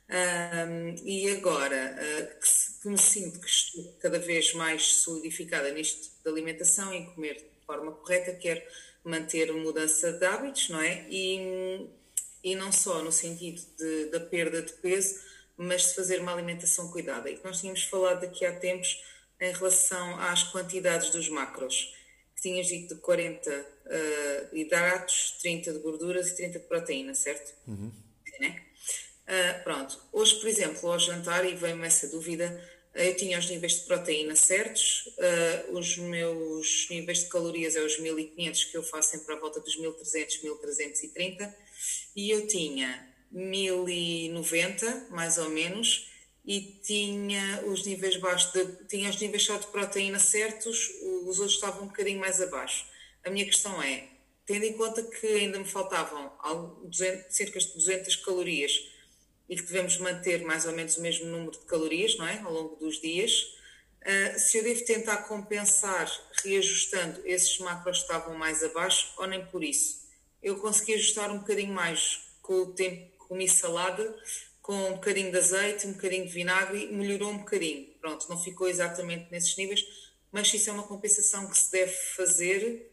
[0.09, 6.09] Um, e agora uh, que, que, me sinto que estou cada vez mais solidificada nisto
[6.23, 8.63] de alimentação e comer de forma correta, quero
[9.03, 11.05] manter mudança de hábitos, não é?
[11.07, 11.87] E,
[12.43, 15.19] e não só no sentido de, da perda de peso,
[15.55, 17.29] mas de fazer uma alimentação cuidada.
[17.29, 19.03] E nós tínhamos falado daqui há tempos
[19.45, 21.93] em relação às quantidades dos macros
[22.35, 27.53] que tinhas dito de 40 uh, hidratos, 30 de gorduras e 30 de proteína, certo?
[27.67, 27.91] Uhum.
[28.39, 28.61] Né?
[29.23, 32.61] Uh, pronto, hoje, por exemplo, ao jantar, e veio-me essa dúvida,
[32.93, 37.99] eu tinha os níveis de proteína certos, uh, os meus níveis de calorias é os
[37.99, 41.55] 1500 que eu faço sempre à volta dos 1300, 1330,
[42.15, 46.09] e eu tinha 1090, mais ou menos,
[46.45, 50.91] e tinha os níveis baixos de, tinha os níveis só de proteína certos,
[51.25, 52.85] os outros estavam um bocadinho mais abaixo.
[53.23, 54.07] A minha questão é,
[54.45, 56.31] tendo em conta que ainda me faltavam
[56.83, 58.91] 200, cerca de 200 calorias
[59.49, 62.53] e que devemos manter mais ou menos o mesmo número de calorias, não é, ao
[62.53, 63.55] longo dos dias,
[64.01, 66.11] uh, se eu devo tentar compensar
[66.43, 70.05] reajustando esses macros que estavam mais abaixo ou nem por isso.
[70.41, 74.15] Eu consegui ajustar um bocadinho mais com o tempo que comi salada,
[74.65, 77.85] com um bocadinho de azeite, um bocadinho de vinagre, melhorou um bocadinho.
[78.01, 79.85] Pronto, não ficou exatamente nesses níveis,
[80.31, 82.91] mas isso é uma compensação que se deve fazer,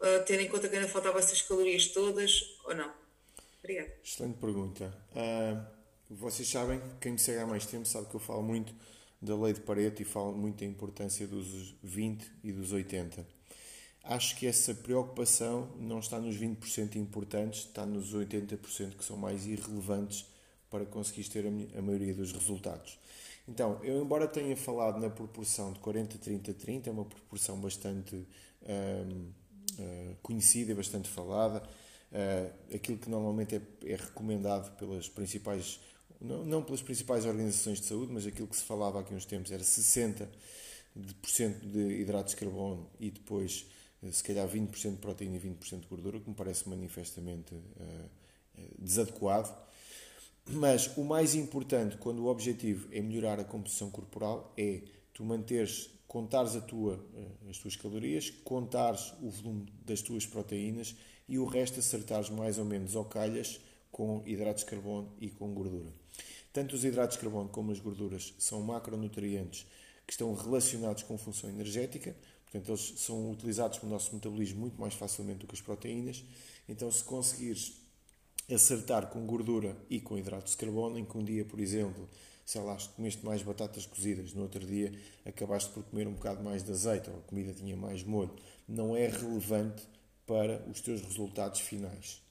[0.00, 2.90] uh, tendo em conta que ainda faltavam essas calorias todas, ou não?
[3.58, 3.92] Obrigada.
[4.02, 4.96] Excelente pergunta.
[5.10, 5.62] Uh,
[6.08, 8.74] vocês sabem, quem me segue há mais tempo sabe que eu falo muito
[9.20, 13.26] da lei de Pareto e falo muito da importância dos 20 e dos 80.
[14.04, 19.44] Acho que essa preocupação não está nos 20% importantes, está nos 80% que são mais
[19.46, 20.29] irrelevantes
[20.70, 22.98] para conseguir ter a maioria dos resultados.
[23.50, 28.14] Então, eu embora tenha falado na proporção de 40, 30, 30, é uma proporção bastante
[28.14, 29.34] uh,
[30.22, 31.60] conhecida e bastante falada.
[32.12, 35.80] Uh, aquilo que normalmente é, é recomendado pelas principais,
[36.20, 39.62] não, pelas principais organizações de saúde, mas aquilo que se falava aqui uns tempos era
[39.62, 40.28] 60%
[41.60, 43.66] de hidratos de carbono e depois
[44.12, 47.54] se calhar 20% de proteína e 20% de gordura, que me parece manifestamente
[48.78, 49.54] desadequado.
[50.48, 55.90] Mas o mais importante, quando o objetivo é melhorar a composição corporal, é tu manteres,
[56.08, 60.96] contares a tua, uh, as tuas calorias, contares o volume das tuas proteínas
[61.28, 63.60] e o resto acertares mais ou menos ao calhas
[63.92, 65.92] com hidratos de carbono e com gordura.
[66.52, 69.66] Tanto os hidratos de carbono como as gorduras são macronutrientes
[70.04, 72.16] que estão relacionados com função energética,
[72.50, 76.24] Portanto, eles são utilizados no nosso metabolismo muito mais facilmente do que as proteínas.
[76.68, 77.79] Então, se conseguires
[78.52, 82.08] acertar com gordura e com hidratos de carbono, em que um dia, por exemplo,
[82.44, 84.92] sei lá, comeste mais batatas cozidas, no outro dia
[85.24, 88.34] acabaste por comer um bocado mais de azeite ou a comida tinha mais molho,
[88.68, 89.82] não é relevante
[90.26, 92.22] para os teus resultados finais.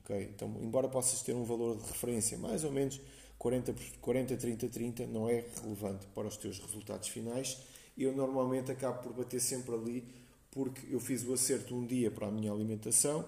[0.00, 0.30] Okay?
[0.34, 3.00] Então, embora possas ter um valor de referência mais ou menos
[3.38, 7.58] 40, 40 30, 30, não é relevante para os teus resultados finais
[7.96, 10.04] eu normalmente acabo por bater sempre ali
[10.50, 13.24] porque eu fiz o acerto um dia para a minha alimentação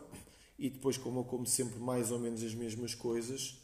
[0.59, 3.57] e depois, como eu como sempre mais ou menos as mesmas coisas,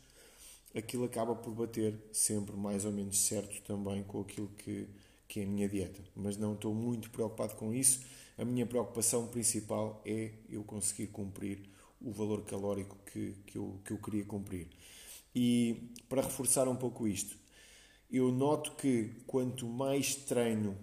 [0.74, 4.88] aquilo acaba por bater sempre mais ou menos certo também com aquilo que,
[5.28, 6.00] que é a minha dieta.
[6.14, 8.00] Mas não estou muito preocupado com isso.
[8.36, 11.68] A minha preocupação principal é eu conseguir cumprir
[12.00, 14.68] o valor calórico que, que, eu, que eu queria cumprir.
[15.34, 17.36] E para reforçar um pouco isto,
[18.10, 20.76] eu noto que quanto mais treino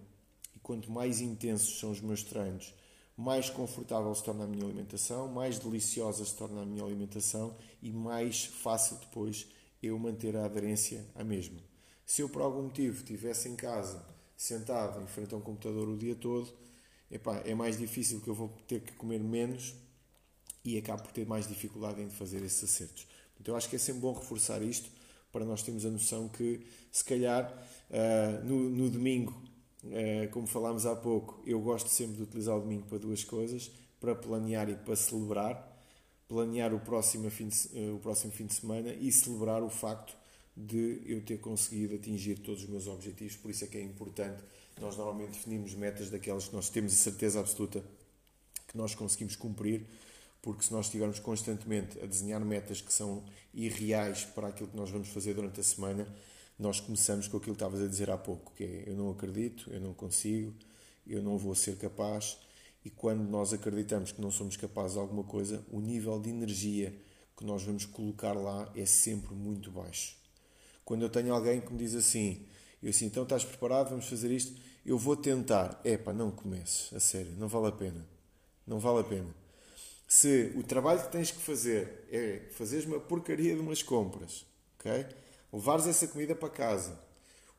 [0.69, 2.75] quanto mais intensos são os meus treinos,
[3.19, 7.91] mais confortável se torna a minha alimentação, mais deliciosa se torna a minha alimentação e
[7.91, 9.45] mais fácil depois
[9.83, 11.59] eu manter a aderência à mesma.
[12.05, 14.01] Se eu por algum motivo estivesse em casa,
[14.37, 16.49] sentado em frente a um computador o dia todo,
[17.11, 19.75] epá, é mais difícil que eu vou ter que comer menos
[20.63, 23.05] e acabo por ter mais dificuldade em fazer esses acertos.
[23.37, 24.89] Então eu acho que é sempre bom reforçar isto
[25.29, 27.51] para nós termos a noção que se calhar
[27.89, 29.48] uh, no, no domingo
[30.31, 34.15] como falámos há pouco, eu gosto sempre de utilizar o domingo para duas coisas: para
[34.15, 35.67] planear e para celebrar.
[36.27, 40.15] Planear o próximo fim de, eh, o próximo fim de semana e celebrar o facto
[40.55, 43.35] de eu ter conseguido atingir todos os meus objetivos.
[43.35, 44.43] Por isso é que é importante.
[44.79, 47.83] Nós normalmente definimos metas daquelas que nós temos a certeza absoluta
[48.67, 49.87] que nós conseguimos cumprir,
[50.41, 54.91] porque se nós estivermos constantemente a desenhar metas que são irreais para aquilo que nós
[54.91, 56.07] vamos fazer durante a semana,
[56.59, 59.71] nós começamos com aquilo que estavas a dizer há pouco, que é eu não acredito,
[59.71, 60.53] eu não consigo,
[61.07, 62.37] eu não vou ser capaz.
[62.83, 66.93] E quando nós acreditamos que não somos capazes de alguma coisa, o nível de energia
[67.37, 70.17] que nós vamos colocar lá é sempre muito baixo.
[70.83, 72.45] Quando eu tenho alguém que me diz assim,
[72.83, 75.79] eu assim, então estás preparado, vamos fazer isto, eu vou tentar.
[75.83, 78.05] É pá, não comeces, a sério, não vale a pena.
[78.67, 79.33] Não vale a pena.
[80.07, 84.45] Se o trabalho que tens que fazer é fazeres uma porcaria de umas compras,
[84.77, 85.05] ok?
[85.51, 86.99] Levares essa comida para casa,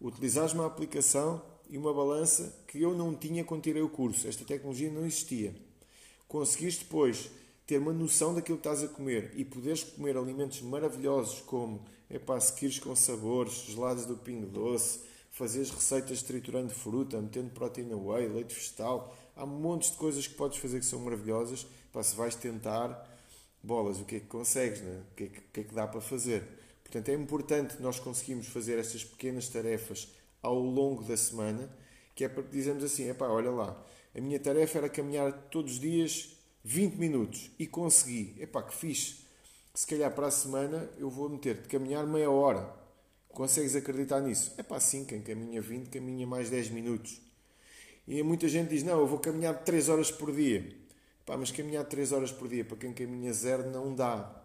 [0.01, 4.27] utilizares uma aplicação e uma balança que eu não tinha quando tirei o curso.
[4.27, 5.55] Esta tecnologia não existia.
[6.27, 7.31] Conseguires depois
[7.67, 12.41] ter uma noção daquilo que estás a comer e poderes comer alimentos maravilhosos como epá,
[12.41, 15.01] seguires com sabores, gelados do pingo doce,
[15.31, 19.17] fazeres receitas triturando fruta, metendo proteína whey, leite vegetal.
[19.37, 21.67] Há montes de coisas que podes fazer que são maravilhosas.
[21.93, 23.09] Pá, se vais tentar,
[23.63, 24.81] bolas, o que é que consegues?
[24.81, 25.03] Né?
[25.13, 26.60] O, que é que, o que é que dá para fazer?
[26.91, 30.09] Portanto, é importante nós conseguirmos fazer estas pequenas tarefas
[30.43, 31.71] ao longo da semana,
[32.17, 33.81] que é para que dizemos assim, epá, olha lá,
[34.13, 39.21] a minha tarefa era caminhar todos os dias 20 minutos e consegui, epá, que fixe.
[39.73, 42.75] Se calhar para a semana eu vou meter de caminhar meia hora.
[43.29, 44.53] Consegues acreditar nisso?
[44.59, 47.21] É sim, quem caminha 20 caminha mais 10 minutos.
[48.09, 50.77] E muita gente diz: Não, eu vou caminhar 3 horas por dia.
[51.25, 54.43] Pá, mas caminhar 3 horas por dia para quem caminha zero não dá.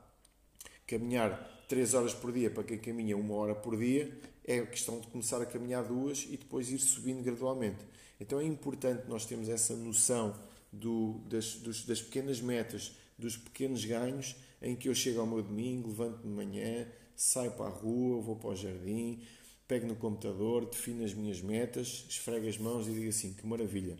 [0.85, 4.11] Caminhar 3 horas por dia para quem caminha uma hora por dia,
[4.43, 7.79] é questão de começar a caminhar duas e depois ir subindo gradualmente.
[8.19, 10.35] Então é importante nós termos essa noção
[10.71, 15.41] do, das, dos, das pequenas metas, dos pequenos ganhos, em que eu chego ao meu
[15.41, 19.21] domingo, levanto-me de manhã, saio para a rua, vou para o jardim,
[19.67, 23.97] pego no computador, defino as minhas metas, esfrego as mãos e digo assim: que maravilha,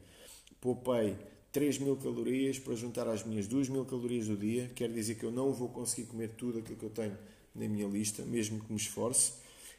[0.61, 1.18] poupei
[1.51, 5.24] 3 mil calorias para juntar às minhas 2 mil calorias do dia, quer dizer que
[5.24, 7.18] eu não vou conseguir comer tudo aquilo que eu tenho
[7.56, 9.34] na minha lista, mesmo que me esforce.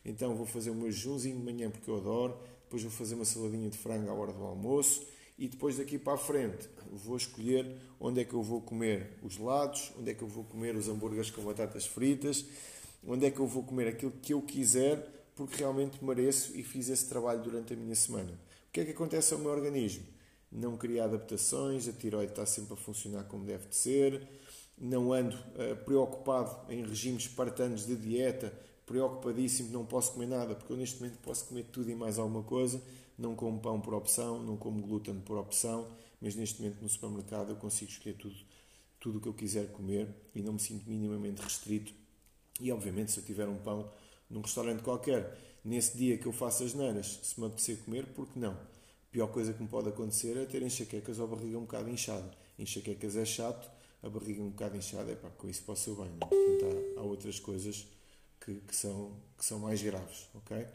[0.05, 3.25] Então vou fazer o meu jejumzinho de manhã porque eu adoro, depois vou fazer uma
[3.25, 5.07] saladinha de frango à hora do almoço
[5.39, 9.35] e depois daqui para a frente vou escolher onde é que eu vou comer os
[9.35, 12.45] gelados, onde é que eu vou comer os hambúrgueres com batatas fritas,
[13.07, 16.89] onde é que eu vou comer aquilo que eu quiser porque realmente mereço e fiz
[16.89, 18.33] esse trabalho durante a minha semana.
[18.69, 20.05] O que é que acontece ao meu organismo?
[20.51, 24.27] Não cria adaptações, a tiroide está sempre a funcionar como deve de ser,
[24.79, 28.53] não ando uh, preocupado em regimes espartanos de dieta,
[28.85, 32.43] preocupadíssimo, não posso comer nada, porque eu neste momento posso comer tudo e mais alguma
[32.43, 32.81] coisa,
[33.19, 35.89] não como pão por opção, não como glúten por opção,
[36.21, 38.37] mas neste momento no supermercado eu consigo escolher tudo,
[39.01, 41.93] tudo o que eu quiser comer e não me sinto minimamente restrito.
[42.61, 43.91] E obviamente se eu tiver um pão
[44.31, 48.27] num restaurante qualquer, nesse dia que eu faço as neiras, se me apetecer comer, por
[48.29, 48.53] que não?
[48.53, 51.89] A pior coisa que me pode acontecer é ter enxaquecas ou a barriga um bocado
[51.89, 52.31] inchada.
[52.59, 53.71] Enxaquecas é chato,
[54.07, 56.07] a barriga um bocado inchada, é pá, com isso pode ser bem.
[56.07, 56.15] Não?
[56.15, 56.19] É?
[56.19, 57.87] Portanto, há, há, outras coisas
[58.41, 60.67] que, que, são, que são mais graves, ok?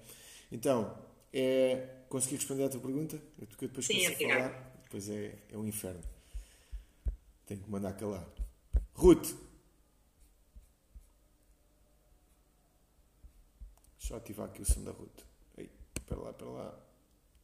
[0.52, 0.98] Então,
[1.32, 3.22] é, consegui responder à tua pergunta?
[3.40, 6.04] Eu depois Sim, a falar, depois é, é um inferno.
[7.46, 8.28] Tenho que mandar calar.
[8.94, 9.34] Ruth!
[13.98, 15.22] Deixa eu ativar aqui o som da Ruth.
[15.58, 15.70] Ei,
[16.06, 16.80] para lá, para lá.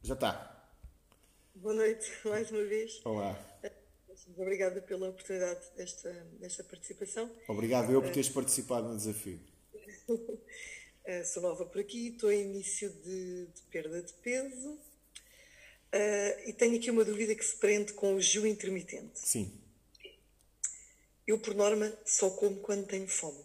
[0.02, 0.66] Já está.
[1.54, 3.00] Boa noite, mais uma vez.
[3.04, 3.38] Olá.
[4.36, 7.30] Obrigada pela oportunidade desta, desta participação.
[7.46, 9.40] Obrigado eu por teres participado no desafio.
[11.08, 16.52] Eh, sou nova por aqui, estou em início de, de perda de peso uh, e
[16.52, 19.18] tenho aqui uma dúvida que se prende com o jejum intermitente.
[19.18, 19.50] Sim.
[21.26, 23.42] Eu, por norma, só como quando tenho fome.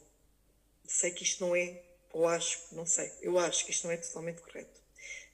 [0.86, 3.98] Sei que isto não é, ou acho, não sei, eu acho que isto não é
[3.98, 4.82] totalmente correto.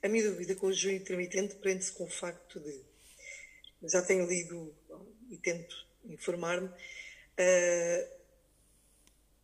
[0.04, 2.80] A minha dúvida com o jejum intermitente prende-se com o facto de,
[3.84, 4.72] já tenho lido
[5.30, 8.20] e tento informar-me, uh,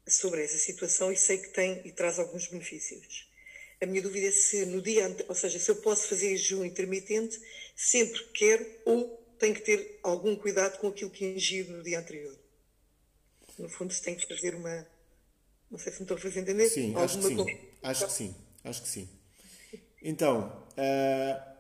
[0.08, 3.28] sobre essa situação e sei que tem e traz alguns benefícios.
[3.82, 7.40] A minha dúvida é se no dia, ou seja, se eu posso fazer jejum intermitente
[7.76, 12.00] sempre que quero ou tenho que ter algum cuidado com aquilo que ingiro no dia
[12.00, 12.38] anterior.
[13.58, 14.88] No fundo, se tem que fazer uma.
[15.70, 16.70] Não sei se me estou a fazer entender.
[16.70, 17.60] Sim, acho que sim.
[17.82, 18.36] Acho que sim.
[18.64, 19.10] Acho que sim.
[20.02, 21.55] Então, uh,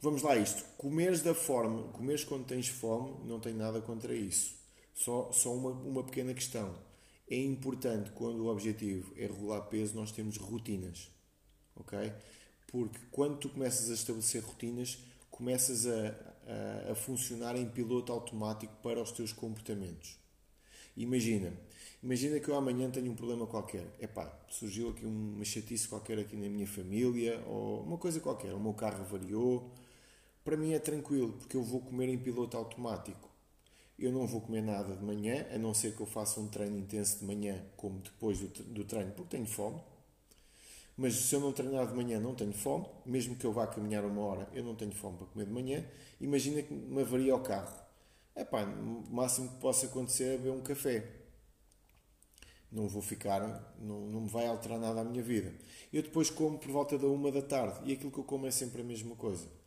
[0.00, 0.64] vamos lá isto.
[0.76, 4.56] Comeres da forma, comeres quando tens fome, não tem nada contra isso.
[4.94, 6.74] Só, só uma, uma pequena questão
[7.30, 11.10] é importante quando o objetivo é regular peso, nós temos rotinas,
[11.76, 12.12] ok?
[12.66, 14.98] Porque quando tu começas a estabelecer rotinas,
[15.30, 16.08] começas a,
[16.88, 20.16] a, a funcionar em piloto automático para os teus comportamentos.
[20.96, 21.52] Imagina,
[22.02, 23.86] imagina que eu amanhã tenho um problema qualquer.
[24.00, 28.60] Epá, surgiu aqui uma chatice qualquer aqui na minha família, ou uma coisa qualquer, o
[28.60, 29.70] meu carro variou.
[30.48, 33.28] Para mim é tranquilo, porque eu vou comer em piloto automático
[33.98, 36.78] eu não vou comer nada de manhã, a não ser que eu faça um treino
[36.78, 39.80] intenso de manhã, como depois do, treino, porque tenho fome.
[40.96, 42.86] Mas se eu não treinar de manhã, não tenho fome.
[43.04, 45.84] Mesmo que eu vá caminhar uma hora, eu não tenho fome para comer de manhã.
[46.20, 47.76] Imagina que me avaria o carro.
[48.34, 51.04] É pá, o máximo que possa acontecer é beber um café.
[52.70, 55.52] Não vou ficar, não, não me vai alterar nada a minha vida.
[55.92, 58.50] Eu depois como por volta da uma da tarde e aquilo que eu como é
[58.50, 59.57] sempre a mesma coisa.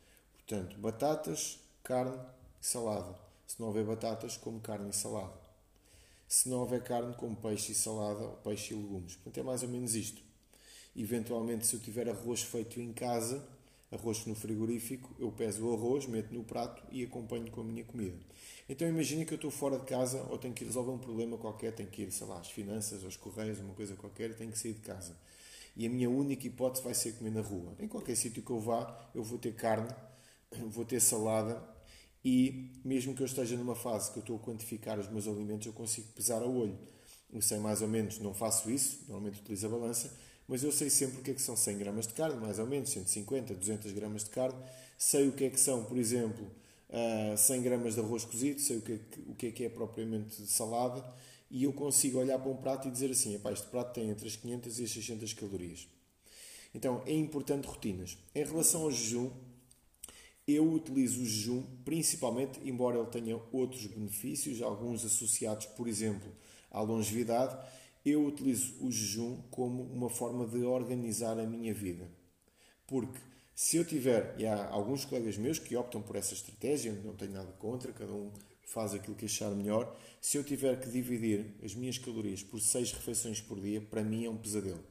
[0.52, 2.20] Portanto, batatas, carne
[2.62, 3.16] e salada.
[3.48, 5.32] Se não houver batatas, como carne e salada.
[6.28, 9.16] Se não houver carne, como peixe e salada, ou peixe e legumes.
[9.16, 10.22] Portanto, é mais ou menos isto.
[10.94, 13.42] Eventualmente, se eu tiver arroz feito em casa,
[13.94, 17.86] arroz no frigorífico, eu peso o arroz, meto no prato e acompanho com a minha
[17.86, 18.18] comida.
[18.68, 21.74] Então imagine que eu estou fora de casa ou tenho que resolver um problema qualquer,
[21.74, 24.74] tenho que ir, sei lá, às finanças, aos correios, uma coisa qualquer, tenho que sair
[24.74, 25.16] de casa.
[25.78, 27.74] E a minha única hipótese vai ser comer na rua.
[27.80, 29.88] Em qualquer sítio que eu vá, eu vou ter carne,
[30.70, 31.62] vou ter salada
[32.24, 35.66] e mesmo que eu esteja numa fase que eu estou a quantificar os meus alimentos,
[35.66, 36.78] eu consigo pesar a olho.
[37.34, 40.14] Eu sei mais ou menos, não faço isso, normalmente utilizo a balança,
[40.48, 42.68] mas eu sei sempre o que é que são 100 gramas de carne, mais ou
[42.68, 44.60] menos, 150, 200 gramas de carne.
[44.98, 46.46] Sei o que é que são, por exemplo,
[47.38, 49.64] 100 ah, gramas de arroz cozido, sei o que, é que, o que é que
[49.64, 51.04] é propriamente salada
[51.52, 54.38] e eu consigo olhar para um prato e dizer assim, este prato tem entre as
[54.38, 55.88] 500 e as 600 calorias.
[56.74, 58.18] Então, é importante rotinas.
[58.34, 59.30] Em relação ao jejum,
[60.52, 66.32] eu utilizo o jejum principalmente, embora ele tenha outros benefícios, alguns associados, por exemplo,
[66.70, 67.58] à longevidade,
[68.06, 72.10] eu utilizo o jejum como uma forma de organizar a minha vida.
[72.88, 73.20] Porque
[73.54, 77.32] se eu tiver, e há alguns colegas meus que optam por essa estratégia, não tenho
[77.32, 78.32] nada contra, cada um
[78.66, 79.96] faz aquilo que achar melhor.
[80.20, 84.26] Se eu tiver que dividir as minhas calorias por seis refeições por dia, para mim
[84.26, 84.84] é um pesadelo.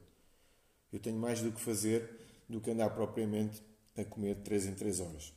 [0.93, 2.09] Eu tenho mais do que fazer
[2.47, 3.61] do que andar propriamente
[3.97, 5.33] a comer 3 em 3 horas.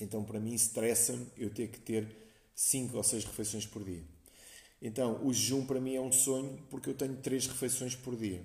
[0.00, 2.06] Então, para mim, estressa-me eu ter que ter
[2.54, 4.02] 5 ou 6 refeições por dia.
[4.80, 8.44] Então, o jejum para mim é um sonho porque eu tenho 3 refeições por dia.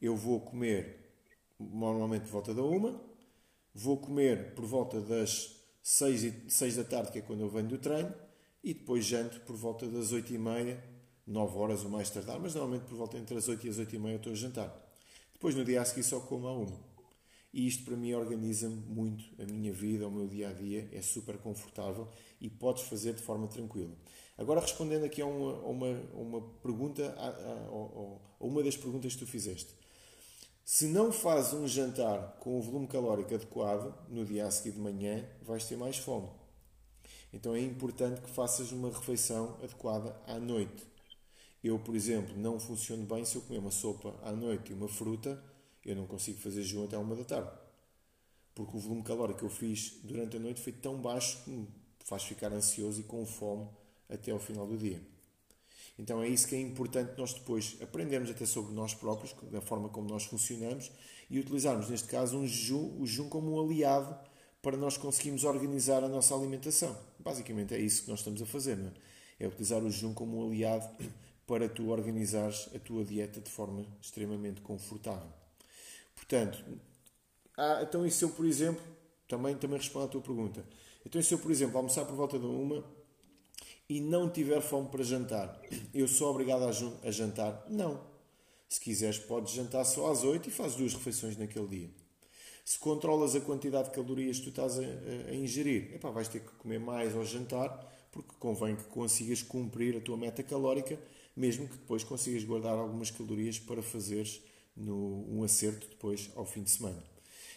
[0.00, 1.06] Eu vou comer
[1.58, 3.00] normalmente por volta da uma,
[3.74, 7.68] vou comer por volta das 6, e, 6 da tarde, que é quando eu venho
[7.68, 8.14] do treino,
[8.62, 10.82] e depois janto por volta das 8 e meia,
[11.26, 13.94] 9 horas ou mais tardar, mas normalmente por volta entre as 8 e as 8
[13.94, 14.86] e meia eu estou a jantar.
[15.32, 16.85] Depois no dia a seguir só como a uma.
[17.56, 21.00] E isto para mim organiza-me muito a minha vida, o meu dia a dia, é
[21.00, 22.06] super confortável
[22.38, 23.96] e podes fazer de forma tranquila.
[24.36, 29.14] Agora respondendo aqui a uma, a uma, a uma pergunta, a, a, uma das perguntas
[29.14, 29.70] que tu fizeste.
[30.66, 34.78] Se não fazes um jantar com o volume calórico adequado no dia a seguir de
[34.78, 36.28] manhã, vais ter mais fome.
[37.32, 40.86] Então é importante que faças uma refeição adequada à noite.
[41.64, 44.88] Eu, por exemplo, não funciono bem se eu comer uma sopa à noite e uma
[44.88, 45.42] fruta,
[45.86, 47.50] eu não consigo fazer jejum até uma da tarde.
[48.54, 51.68] Porque o volume calórico que eu fiz durante a noite foi tão baixo que me
[52.04, 53.68] faz ficar ansioso e com fome
[54.08, 55.00] até ao final do dia.
[55.98, 59.88] Então é isso que é importante nós depois aprendermos até sobre nós próprios, da forma
[59.88, 60.90] como nós funcionamos
[61.30, 64.16] e utilizarmos, neste caso, um jejum, o jejum como um aliado
[64.60, 66.96] para nós conseguirmos organizar a nossa alimentação.
[67.18, 68.92] Basicamente é isso que nós estamos a fazer, não é?
[69.38, 70.88] É utilizar o jejum como um aliado
[71.46, 75.45] para tu organizares a tua dieta de forma extremamente confortável.
[76.16, 76.64] Portanto,
[77.56, 78.82] ah, então e se eu, por exemplo,
[79.28, 80.66] também, também respondo à tua pergunta,
[81.04, 82.84] então e se eu, por exemplo, almoçar por volta de uma
[83.88, 85.60] e não tiver fome para jantar,
[85.94, 87.64] eu sou obrigado a jantar?
[87.68, 88.16] Não.
[88.68, 91.90] Se quiseres, podes jantar só às 8 e fazes duas refeições naquele dia.
[92.64, 96.26] Se controlas a quantidade de calorias que tu estás a, a, a ingerir, epá, vais
[96.26, 97.70] ter que comer mais ao jantar,
[98.10, 100.98] porque convém que consigas cumprir a tua meta calórica,
[101.36, 104.42] mesmo que depois consigas guardar algumas calorias para fazeres
[104.76, 107.02] no, um acerto depois ao fim de semana.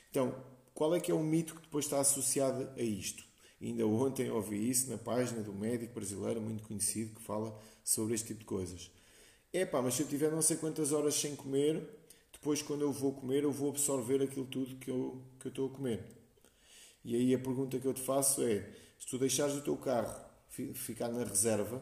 [0.10, 0.34] Então,
[0.74, 3.24] qual é que é o mito que depois está associado a isto?
[3.62, 8.28] Ainda ontem ouvi isso na página do médico brasileiro, muito conhecido, que fala sobre este
[8.28, 8.90] tipo de coisas.
[9.52, 11.84] É pá, mas se eu tiver não sei quantas horas sem comer,
[12.32, 15.68] depois quando eu vou comer, eu vou absorver aquilo tudo que eu, que eu estou
[15.68, 16.02] a comer.
[17.04, 18.66] E aí a pergunta que eu te faço é:
[18.98, 20.16] se tu deixares o teu carro
[20.74, 21.82] ficar na reserva,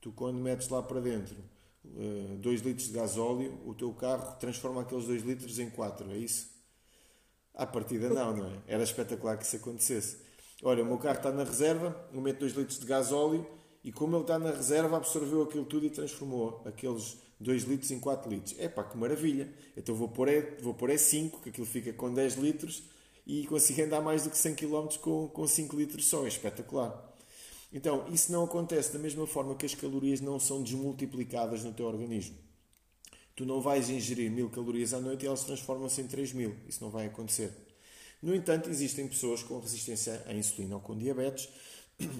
[0.00, 1.36] tu quando metes lá para dentro
[1.84, 6.16] 2 uh, litros de gasóleo, o teu carro transforma aqueles 2 litros em 4, é
[6.16, 6.50] isso?
[7.54, 8.62] À partida não, não é?
[8.66, 10.18] Era espetacular que isso acontecesse.
[10.62, 13.46] Olha, o meu carro está na reserva, eu meto 2 litros de gasóleo
[13.84, 17.98] e como ele está na reserva absorveu aquilo tudo e transformou aqueles 2 litros em
[17.98, 18.54] 4 litros.
[18.58, 19.52] É pá, que maravilha!
[19.76, 22.84] Então vou pôr, é, vou pôr é 5, que aquilo fica com 10 litros
[23.26, 26.24] e consigo andar mais do que 100 km com, com 5 litros só.
[26.24, 27.11] É espetacular.
[27.72, 31.86] Então, isso não acontece da mesma forma que as calorias não são desmultiplicadas no teu
[31.86, 32.36] organismo.
[33.34, 36.54] Tu não vais ingerir 1000 calorias à noite e elas transformam-se em 3000.
[36.68, 37.50] Isso não vai acontecer.
[38.20, 41.48] No entanto, existem pessoas com resistência à insulina ou com diabetes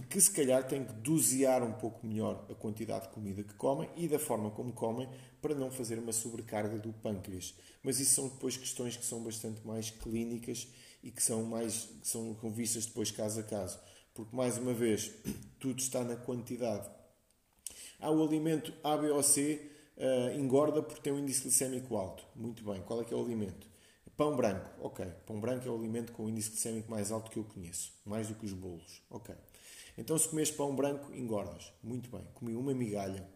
[0.09, 3.88] que se calhar têm que dosear um pouco melhor a quantidade de comida que comem
[3.96, 5.09] e da forma como comem
[5.40, 7.55] para não fazer uma sobrecarga do pâncreas.
[7.82, 10.68] Mas isso são depois questões que são bastante mais clínicas
[11.03, 13.78] e que são mais que são vistas depois caso a caso.
[14.15, 15.11] Porque mais uma vez,
[15.59, 16.89] tudo está na quantidade.
[18.01, 22.25] Há o alimento A, B ou C uh, engorda porque tem um índice glicémico alto.
[22.35, 23.67] Muito bem, qual é que é o alimento?
[24.17, 25.07] Pão branco, ok.
[25.27, 28.29] Pão branco é o alimento com o índice glicémico mais alto que eu conheço, mais
[28.29, 29.35] do que os bolos, ok.
[29.97, 31.73] Então, se comes pão branco, engordas.
[31.83, 32.27] Muito bem.
[32.35, 33.29] Comi uma migalha.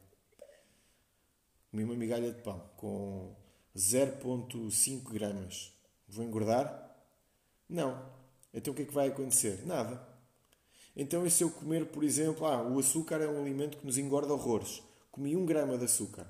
[1.70, 3.34] Comi uma migalha de pão com
[3.76, 5.72] 0,5 gramas.
[6.08, 6.96] Vou engordar?
[7.68, 8.10] Não.
[8.54, 9.66] Então, o que é que vai acontecer?
[9.66, 10.15] Nada.
[10.96, 13.98] Então, e se eu comer, por exemplo, ah, o açúcar é um alimento que nos
[13.98, 14.82] engorda horrores.
[15.12, 16.26] Comi um grama de açúcar.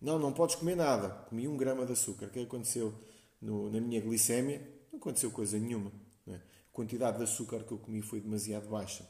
[0.00, 1.08] Não, não podes comer nada.
[1.28, 2.26] Comi um grama de açúcar.
[2.26, 2.94] O que aconteceu
[3.40, 4.60] no, na minha glicémia?
[4.92, 5.92] Não aconteceu coisa nenhuma.
[6.28, 6.34] É?
[6.34, 6.40] A
[6.72, 9.08] quantidade de açúcar que eu comi foi demasiado baixa.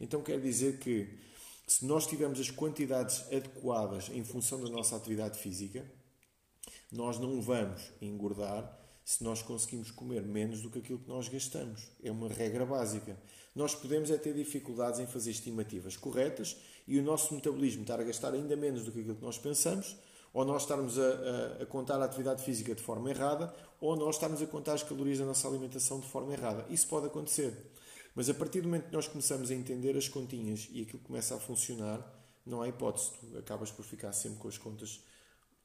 [0.00, 1.18] Então quer dizer que
[1.66, 5.84] se nós tivermos as quantidades adequadas em função da nossa atividade física,
[6.92, 11.88] nós não vamos engordar se nós conseguimos comer menos do que aquilo que nós gastamos.
[12.02, 13.16] É uma regra básica.
[13.56, 18.04] Nós podemos é ter dificuldades em fazer estimativas corretas e o nosso metabolismo estar a
[18.04, 19.96] gastar ainda menos do que aquilo que nós pensamos,
[20.34, 23.50] ou nós estarmos a, a, a, contar a atividade física de forma errada,
[23.80, 26.66] ou nós estarmos a contar as calorias da nossa alimentação de forma errada.
[26.68, 27.72] Isso pode acontecer.
[28.14, 31.34] Mas a partir do momento que nós começamos a entender as continhas e aquilo começa
[31.34, 31.98] a funcionar,
[32.44, 33.12] não há hipótese.
[33.12, 35.00] Tu acabas por ficar sempre com as contas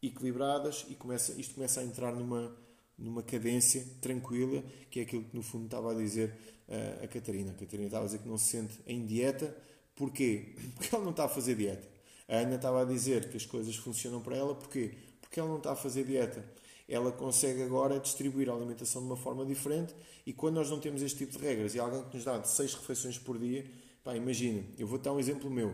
[0.02, 2.56] equilibradas e começa, isto começa a entrar numa,
[3.02, 6.34] numa cadência tranquila, que é aquilo que no fundo estava a dizer
[6.68, 7.52] uh, a Catarina.
[7.52, 9.56] A Catarina estava a dizer que não se sente em dieta.
[9.96, 10.56] Porquê?
[10.76, 11.88] Porque ela não está a fazer dieta.
[12.28, 14.56] A Ana estava a dizer que as coisas funcionam para ela.
[14.56, 14.92] Porquê?
[15.20, 16.46] Porque ela não está a fazer dieta
[16.92, 19.96] ela consegue agora distribuir a alimentação de uma forma diferente
[20.26, 22.74] e quando nós não temos este tipo de regras e alguém que nos dá seis
[22.74, 23.66] refeições por dia,
[24.04, 25.74] pá, imagina, eu vou dar um exemplo meu,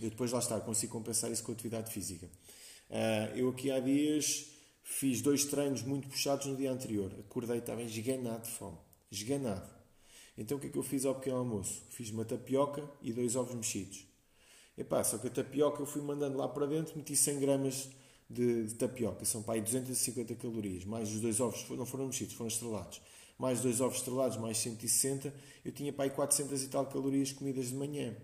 [0.00, 2.28] eu depois lá está, consigo compensar isso com atividade física.
[2.90, 4.51] Uh, eu aqui há dias
[4.82, 8.78] fiz dois treinos muito puxados no dia anterior, acordei, estava esganado de fome,
[9.10, 9.70] esganado.
[10.36, 11.82] Então o que é que eu fiz ao pequeno almoço?
[11.90, 14.06] Fiz uma tapioca e dois ovos mexidos.
[14.76, 17.90] Epá, só que a tapioca eu fui mandando lá para dentro, meti 100 gramas
[18.28, 22.34] de, de tapioca, são para aí 250 calorias, mais os dois ovos, não foram mexidos,
[22.34, 23.02] foram estrelados,
[23.38, 27.66] mais dois ovos estrelados, mais 160, eu tinha para aí 400 e tal calorias comidas
[27.66, 28.16] de manhã.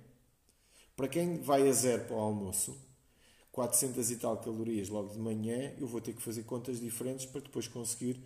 [0.97, 2.77] Para quem vai a zero para o almoço,
[3.59, 7.41] 400 e tal calorias logo de manhã, eu vou ter que fazer contas diferentes para
[7.41, 8.17] depois conseguir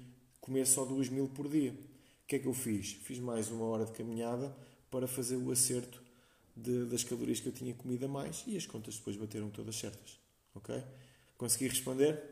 [0.42, 1.72] comer só 2 mil por dia.
[1.72, 2.92] O que é que eu fiz?
[3.02, 4.54] Fiz mais uma hora de caminhada
[4.90, 6.02] para fazer o acerto
[6.54, 9.74] de, das calorias que eu tinha comido a mais e as contas depois bateram todas
[9.74, 10.20] certas.
[10.54, 10.74] Ok?
[11.38, 12.22] Consegui responder?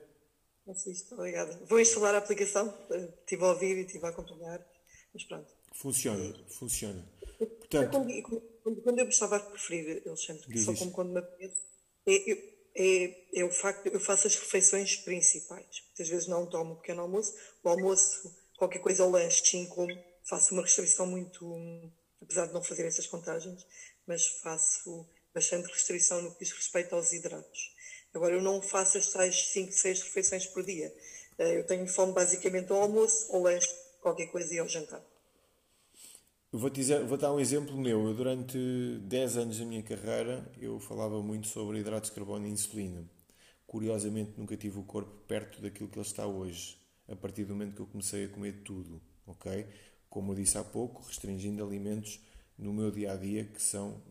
[0.68, 1.58] Assisto, obrigada.
[1.64, 2.70] Vou instalar a aplicação,
[3.20, 4.62] estive a ouvir e estive a acompanhar,
[5.14, 5.50] mas pronto.
[5.72, 7.02] Funciona, funciona.
[7.38, 8.22] Portanto, quando,
[8.62, 11.70] quando, quando eu me estava a preferir, Alexandre, só como quando me apetece,
[12.06, 15.82] é, é, é, o facto eu faço as refeições principais.
[15.88, 19.92] Muitas vezes não tomo um pequeno almoço, o almoço, qualquer coisa ao lanche, sim, como,
[20.24, 21.92] faço uma restrição muito,
[22.22, 23.66] apesar de não fazer essas contagens,
[24.06, 27.74] mas faço bastante restrição no que diz respeito aos hidratos.
[28.12, 30.92] Agora, eu não faço as tais 5, 6 refeições por dia.
[31.38, 33.68] Eh, eu tenho fome basicamente ao almoço, ao lanche,
[34.00, 35.04] qualquer coisa e ao jantar.
[36.52, 38.08] Vou, dizer, vou dar um exemplo meu.
[38.08, 38.58] Eu, durante
[39.02, 43.04] 10 anos da minha carreira, eu falava muito sobre hidratos de carbono e insulina.
[43.66, 46.76] Curiosamente, nunca tive o corpo perto daquilo que ele está hoje,
[47.08, 49.66] a partir do momento que eu comecei a comer tudo, ok?
[50.08, 52.20] Como eu disse há pouco, restringindo alimentos
[52.58, 54.02] no meu dia a dia que são,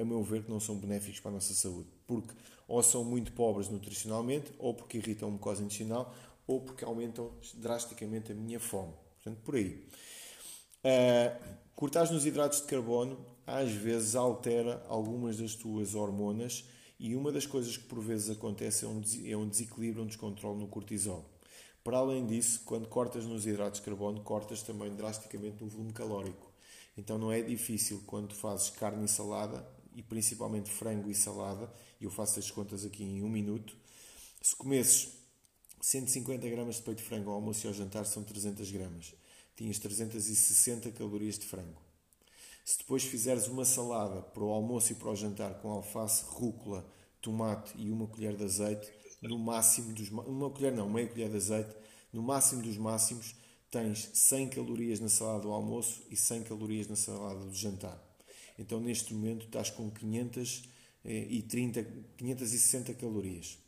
[0.00, 1.88] a meu ver, que não são benéficos para a nossa saúde.
[2.06, 2.32] Porque
[2.68, 6.14] ou são muito pobres nutricionalmente, ou porque irritam a mucosa intestinal,
[6.46, 8.92] ou porque aumentam drasticamente a minha fome.
[9.16, 9.86] Portanto, por aí.
[10.84, 13.16] Uh, cortar nos hidratos de carbono
[13.46, 16.64] às vezes altera algumas das tuas hormonas
[16.98, 20.66] e uma das coisas que por vezes acontece é um, é desequilíbrio, um descontrole no
[20.66, 21.24] cortisol.
[21.84, 26.50] Para além disso, quando cortas nos hidratos de carbono, cortas também drasticamente no volume calórico.
[26.96, 29.64] Então não é difícil quando fazes carne e salada,
[29.94, 33.76] e principalmente frango e salada, e eu faço as contas aqui em um minuto,
[34.42, 35.12] se comesses
[35.80, 39.14] 150 gramas de peito de frango ao almoço e ao jantar são 300 gramas.
[39.58, 41.82] Tinhas 360 calorias de frango.
[42.64, 46.88] Se depois fizeres uma salada para o almoço e para o jantar com alface, rúcula,
[47.20, 48.88] tomate e uma colher de azeite,
[49.20, 51.74] no máximo dos uma colher não, meia colher de azeite,
[52.12, 53.34] no máximo dos máximos
[53.68, 58.00] tens 100 calorias na salada do almoço e 100 calorias na salada do jantar.
[58.56, 61.82] Então neste momento estás com 530,
[62.16, 63.58] 560 eh, calorias.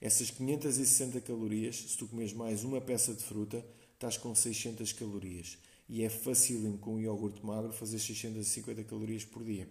[0.00, 3.62] Essas 560 calorias, se tu comes mais uma peça de fruta,
[3.98, 5.58] estás com 600 calorias.
[5.88, 9.68] E é fácil com o iogurte magro fazer 650 calorias por dia.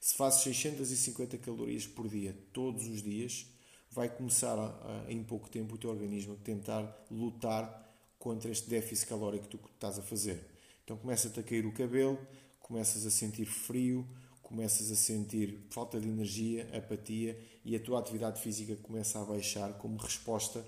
[0.00, 3.46] Se fazes 650 calorias por dia todos os dias,
[3.90, 7.84] vai começar a, a, em pouco tempo o teu organismo a tentar lutar
[8.16, 10.40] contra este déficit calórico que tu estás a fazer.
[10.84, 12.16] Então começa-te a cair o cabelo,
[12.60, 14.06] começas a sentir frio,
[14.40, 19.72] começas a sentir falta de energia, apatia e a tua atividade física começa a baixar
[19.78, 20.64] como resposta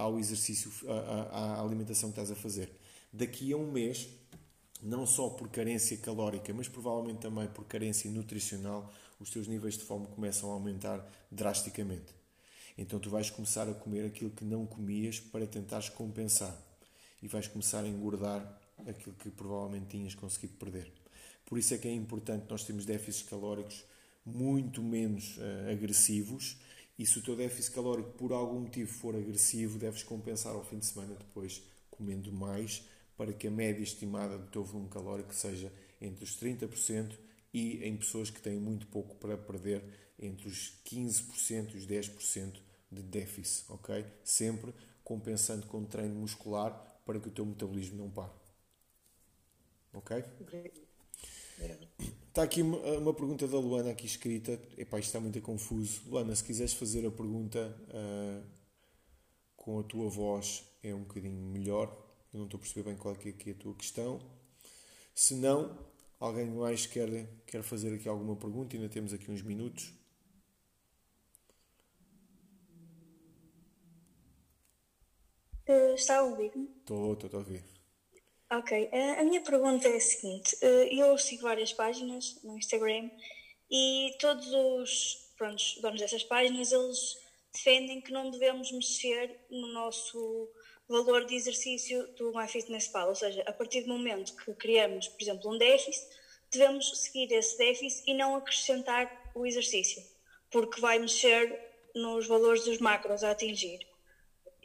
[0.00, 2.70] ao exercício, à, à alimentação que estás a fazer.
[3.12, 4.08] Daqui a um mês,
[4.82, 9.84] não só por carência calórica, mas provavelmente também por carência nutricional, os teus níveis de
[9.84, 12.14] fome começam a aumentar drasticamente.
[12.78, 16.56] Então tu vais começar a comer aquilo que não comias para tentares compensar
[17.22, 20.90] e vais começar a engordar aquilo que provavelmente tinhas conseguido perder.
[21.44, 23.84] Por isso é que é importante nós termos déficits calóricos
[24.24, 26.56] muito menos uh, agressivos
[27.00, 30.78] e se o teu déficit calórico por algum motivo for agressivo, deves compensar ao fim
[30.78, 32.86] de semana depois comendo mais
[33.16, 37.16] para que a média estimada do teu volume calórico seja entre os 30%
[37.54, 39.82] e em pessoas que têm muito pouco para perder
[40.18, 42.60] entre os 15% e os 10%
[42.92, 44.04] de déficit, ok?
[44.22, 48.32] Sempre compensando com treino muscular para que o teu metabolismo não pare.
[49.94, 50.22] Ok?
[52.28, 54.52] Está aqui uma, pergunta da Luana aqui escrita.
[54.78, 56.02] Epá, isto está muito confuso.
[56.08, 58.42] Luana, se quiseres fazer a pergunta uh,
[59.56, 61.88] com a tua voz é um bocadinho melhor.
[62.32, 64.20] Eu não estou a perceber bem qual é, que é a tua questão.
[65.14, 65.76] Se não,
[66.18, 68.76] alguém mais quer, quer fazer aqui alguma pergunta?
[68.76, 69.92] Ainda temos aqui uns minutos.
[75.68, 76.68] Uh, está a ouvir-me?
[76.80, 77.79] Estou, estou a ouvir.
[78.52, 83.08] Ok, uh, a minha pergunta é a seguinte: uh, eu sigo várias páginas no Instagram
[83.70, 87.16] e todos os pronto, donos dessas páginas eles
[87.52, 90.48] defendem que não devemos mexer no nosso
[90.88, 95.54] valor de exercício do MyFitnessPal, ou seja, a partir do momento que criamos, por exemplo,
[95.54, 96.04] um déficit,
[96.50, 100.02] devemos seguir esse déficit e não acrescentar o exercício,
[100.50, 101.56] porque vai mexer
[101.94, 103.86] nos valores dos macros a atingir.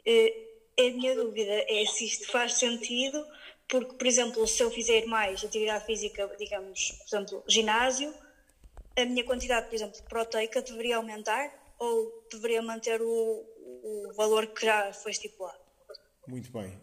[0.00, 0.46] Uh,
[0.78, 3.24] a minha dúvida é se isto faz sentido,
[3.68, 8.14] porque, por exemplo, se eu fizer mais atividade física, digamos, por exemplo, ginásio,
[8.96, 14.64] a minha quantidade, por exemplo, proteica deveria aumentar ou deveria manter o, o valor que
[14.64, 15.58] já foi estipulado?
[16.26, 16.78] Muito bem.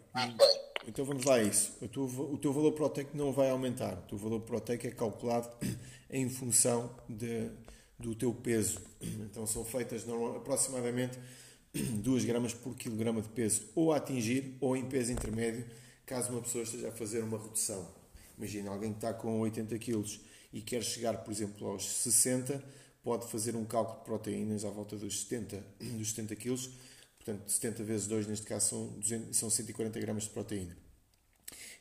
[0.86, 1.76] Então vamos lá a isso.
[1.80, 3.94] O teu, o teu valor proteico não vai aumentar.
[3.94, 5.50] O teu valor proteico é calculado
[6.10, 7.50] em função de,
[7.98, 8.80] do teu peso.
[9.00, 10.06] Então são feitas
[10.36, 11.18] aproximadamente
[11.74, 15.64] 2 gramas por quilograma de peso, ou a atingir ou em peso intermédio,
[16.06, 17.88] caso uma pessoa esteja a fazer uma redução.
[18.36, 20.04] Imagina alguém que está com 80 kg
[20.52, 22.62] e quer chegar, por exemplo, aos 60,
[23.02, 25.64] pode fazer um cálculo de proteínas à volta dos 70,
[25.98, 26.70] dos 70 kg,
[27.16, 30.76] portanto 70 vezes 2 neste caso são, 200, são 140 gramas de proteína.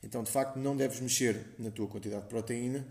[0.03, 2.86] Então, de facto, não deves mexer na tua quantidade de proteína.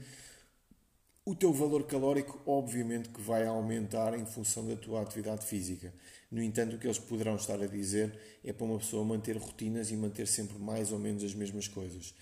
[1.24, 5.92] O teu valor calórico, obviamente, que vai aumentar em função da tua atividade física.
[6.32, 9.90] No entanto, o que eles poderão estar a dizer é para uma pessoa manter rotinas
[9.90, 12.14] e manter sempre mais ou menos as mesmas coisas.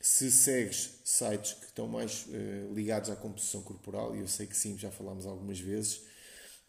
[0.00, 4.56] Se segues sites que estão mais uh, ligados à composição corporal, e eu sei que
[4.56, 5.98] sim, já falámos algumas vezes,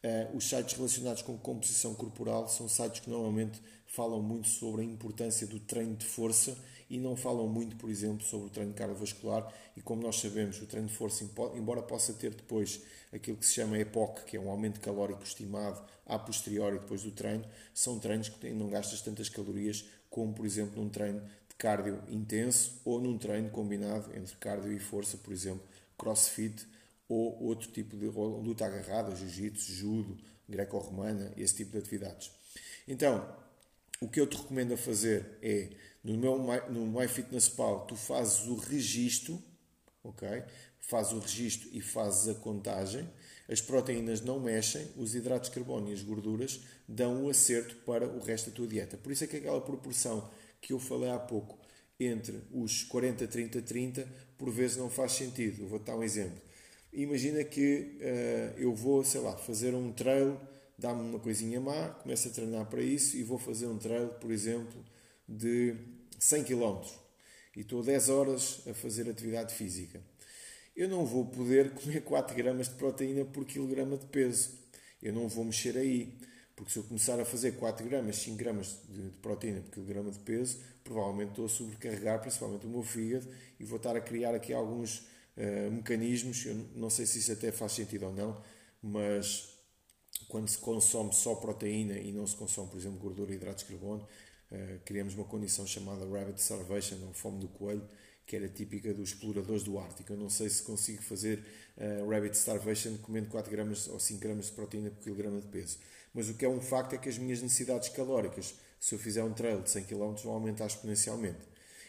[0.03, 4.85] uh, os sites relacionados com composição corporal são sites que normalmente falam muito sobre a
[4.85, 6.55] importância do treino de força
[6.93, 9.51] e não falam muito, por exemplo, sobre o treino cardiovascular.
[9.75, 13.53] E como nós sabemos, o treino de força, embora possa ter depois aquilo que se
[13.53, 18.29] chama EPOC, que é um aumento calórico estimado a posteriori depois do treino, são treinos
[18.29, 21.23] que não gastas tantas calorias como, por exemplo, num treino
[21.57, 25.63] cardio intenso ou num treino combinado entre cardio e força, por exemplo,
[25.97, 26.67] crossfit
[27.09, 30.17] ou outro tipo de luta agarrada, jiu-jitsu, judo,
[30.47, 32.31] greco-romana, esse tipo de atividades.
[32.87, 33.25] Então,
[33.99, 35.69] o que eu te recomendo a fazer é,
[36.03, 36.37] no meu
[36.69, 39.41] no MyFitnessPal, tu fazes o registro,
[40.03, 40.43] ok?
[40.79, 43.09] Fazes o registro e fazes a contagem.
[43.47, 48.07] As proteínas não mexem, os hidratos de carbono e as gorduras dão o acerto para
[48.07, 48.97] o resto da tua dieta.
[48.97, 50.29] Por isso é que aquela proporção
[50.61, 51.57] que eu falei há pouco
[51.99, 55.63] entre os 40, 30, 30, por vezes não faz sentido.
[55.63, 56.41] Eu vou dar um exemplo.
[56.91, 60.39] Imagina que uh, eu vou, sei lá, fazer um trail,
[60.77, 64.31] dá-me uma coisinha má, começo a treinar para isso e vou fazer um trail, por
[64.31, 64.83] exemplo,
[65.33, 65.75] de
[66.19, 66.81] 100 km
[67.55, 70.01] e estou 10 horas a fazer atividade física.
[70.75, 74.51] Eu não vou poder comer 4 gramas de proteína por quilograma de peso.
[75.01, 76.17] Eu não vou mexer aí.
[76.55, 80.19] Porque se eu começar a fazer 4 gramas, 5 gramas de, proteína por quilograma de
[80.19, 83.27] peso, provavelmente estou a sobrecarregar principalmente o meu fígado
[83.59, 84.99] e vou estar a criar aqui alguns
[85.35, 86.45] uh, mecanismos.
[86.45, 88.41] Eu não sei se isso até faz sentido ou não,
[88.81, 89.49] mas
[90.27, 93.71] quando se consome só proteína e não se consome, por exemplo, gordura e hidratos de
[93.71, 94.07] carbono,
[94.53, 97.83] uh, criamos uma condição chamada rabbit starvation, ou fome do coelho,
[98.25, 100.13] que era típica dos exploradores do Ártico.
[100.13, 101.43] Eu não sei se consigo fazer
[101.77, 105.77] uh, rabbit starvation comendo 4 gramas ou 5 gramas de proteína por quilograma de peso.
[106.13, 109.23] Mas o que é um facto é que as minhas necessidades calóricas, se eu fizer
[109.23, 111.39] um trail de 100 km, vão aumentar exponencialmente.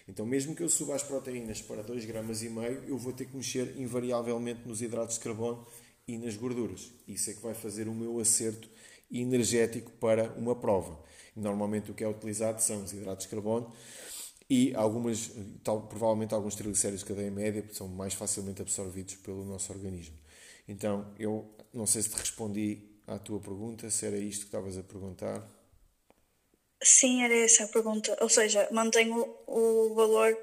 [0.08, 3.74] Então, mesmo que eu suba as proteínas para 2,5 gramas, eu vou ter que mexer
[3.78, 5.66] invariavelmente nos hidratos de carbono
[6.06, 6.92] e nas gorduras.
[7.08, 8.68] Isso é que vai fazer o meu acerto
[9.10, 10.98] energético para uma prova.
[11.36, 13.72] Normalmente o que é utilizado são os hidratos de carbono
[14.48, 15.30] e algumas,
[15.62, 20.16] tal, provavelmente alguns triglicéridos de cadeia média, porque são mais facilmente absorvidos pelo nosso organismo.
[20.68, 24.78] Então, eu não sei se te respondi à tua pergunta, se era isto que estavas
[24.78, 25.46] a perguntar.
[26.82, 28.16] Sim, era essa a pergunta.
[28.20, 30.36] Ou seja, mantenho o valor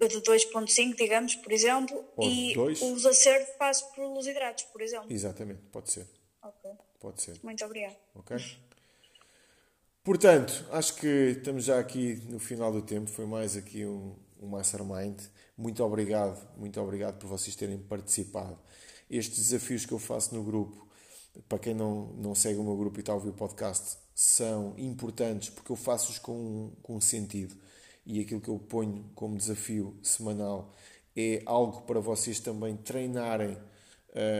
[0.00, 2.80] de 2.5, digamos, por exemplo, Ou e dois.
[2.80, 5.12] os acertos faço pelos hidratos, por exemplo.
[5.12, 6.06] Exatamente, pode ser.
[6.42, 6.70] Ok.
[7.00, 7.38] Pode ser.
[7.42, 7.96] Muito obrigado.
[8.14, 8.36] Ok.
[10.04, 13.08] Portanto, acho que estamos já aqui no final do tempo.
[13.08, 15.20] Foi mais aqui um, um Mastermind.
[15.56, 18.58] Muito obrigado, muito obrigado por vocês terem participado.
[19.08, 20.88] Estes desafios que eu faço no grupo
[21.48, 24.74] para quem não, não segue o meu grupo e está a ouvir o podcast, são
[24.76, 27.56] importantes porque eu faço-os com, com sentido
[28.04, 30.74] e aquilo que eu ponho como desafio semanal
[31.16, 33.56] é algo para vocês também treinarem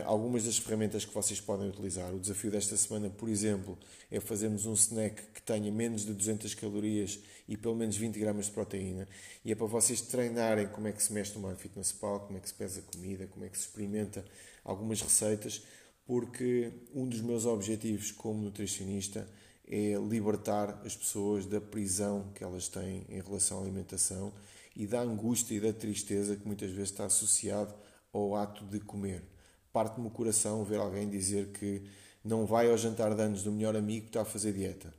[0.04, 2.12] algumas das ferramentas que vocês podem utilizar.
[2.14, 3.78] O desafio desta semana, por exemplo,
[4.10, 7.18] é fazermos um snack que tenha menos de 200 calorias
[7.48, 9.08] e pelo menos 20 gramas de proteína.
[9.44, 12.48] E é para vocês treinarem como é que se mexe no MyFitnessPal, como é que
[12.48, 14.24] se pesa comida, como é que se experimenta
[14.64, 15.62] algumas receitas
[16.06, 19.28] porque um dos meus objetivos como nutricionista
[19.66, 24.32] é libertar as pessoas da prisão que elas têm em relação à alimentação
[24.74, 27.74] e da angústia e da tristeza que muitas vezes está associado
[28.12, 29.22] ao ato de comer.
[29.72, 31.82] Parte-me o coração ver alguém dizer que
[32.24, 34.94] não vai ao jantar de anos do melhor amigo que está a fazer dieta.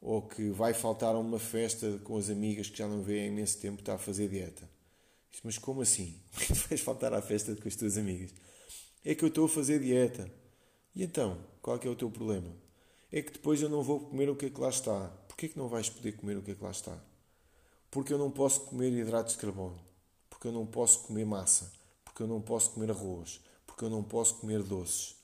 [0.00, 3.26] Ou que vai faltar a uma festa com as amigas que já não vê há
[3.26, 4.68] imenso tempo está a fazer dieta.
[5.42, 6.20] Mas como assim?
[6.68, 8.30] Vais faltar à festa com as tuas amigas?
[9.04, 10.30] É que eu estou a fazer dieta.
[10.94, 12.54] E então, qual é que é o teu problema?
[13.10, 15.08] É que depois eu não vou comer o que é que lá está.
[15.26, 16.96] Porquê que não vais poder comer o que é que lá está?
[17.90, 19.80] Porque eu não posso comer hidratos de carbono.
[20.30, 21.72] Porque eu não posso comer massa.
[22.04, 23.40] Porque eu não posso comer arroz.
[23.82, 25.16] Porque eu não posso comer doces.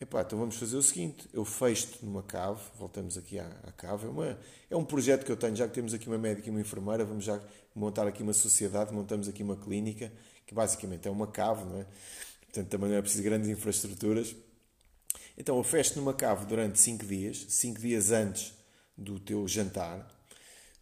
[0.00, 4.06] Epá, então vamos fazer o seguinte: eu fecho-te numa cave, voltamos aqui à, à cave.
[4.06, 4.38] É, uma,
[4.70, 7.04] é um projeto que eu tenho, já que temos aqui uma médica e uma enfermeira,
[7.04, 7.38] vamos já
[7.74, 10.10] montar aqui uma sociedade, montamos aqui uma clínica,
[10.46, 11.86] que basicamente é uma cave, não é?
[12.46, 14.34] Portanto, também não é preciso grandes infraestruturas.
[15.36, 18.54] Então eu fecho numa cave durante 5 dias, 5 dias antes
[18.96, 20.08] do teu jantar,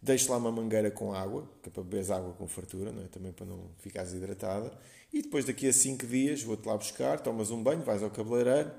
[0.01, 3.07] deixo lá uma mangueira com água, que é para beberes água com fartura, não é?
[3.07, 4.71] também para não ficares hidratada,
[5.15, 8.69] e depois daqui a 5 dias vou-te lá buscar, tomas um banho, vais ao cabeleireiro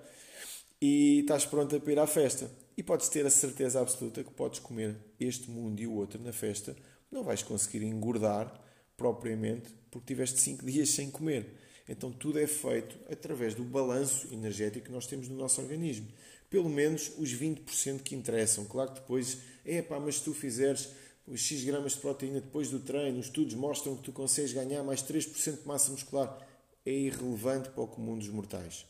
[0.79, 2.51] e estás pronto para ir à festa.
[2.77, 6.35] E podes ter a certeza absoluta que podes comer este mundo e o outro na
[6.35, 6.77] festa,
[7.11, 8.53] não vais conseguir engordar
[8.99, 11.55] propriamente porque tiveste 5 dias sem comer.
[11.89, 16.07] Então tudo é feito através do balanço energético que nós temos no nosso organismo.
[16.51, 18.67] Pelo menos os 20% que interessam.
[18.67, 20.91] Claro que depois, é pá, mas se tu fizeres
[21.27, 24.83] os X gramas de proteína depois do treino, os estudos mostram que tu consegues ganhar
[24.83, 26.39] mais 3% de massa muscular.
[26.85, 28.87] É irrelevante para o comum dos mortais.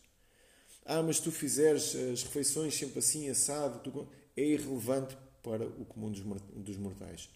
[0.85, 4.07] Ah, mas tu fizeres as refeições sempre assim, assado, tu...
[4.37, 7.29] é irrelevante para o comum dos mortais.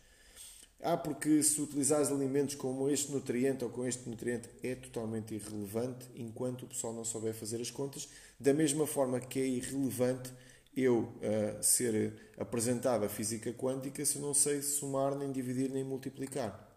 [0.82, 6.06] Ah, porque se utilizares alimentos como este nutriente ou com este nutriente é totalmente irrelevante
[6.14, 8.08] enquanto o pessoal não souber fazer as contas.
[8.38, 10.30] Da mesma forma que é irrelevante
[10.76, 15.84] eu uh, ser apresentado a física quântica se eu não sei somar, nem dividir, nem
[15.84, 16.68] multiplicar.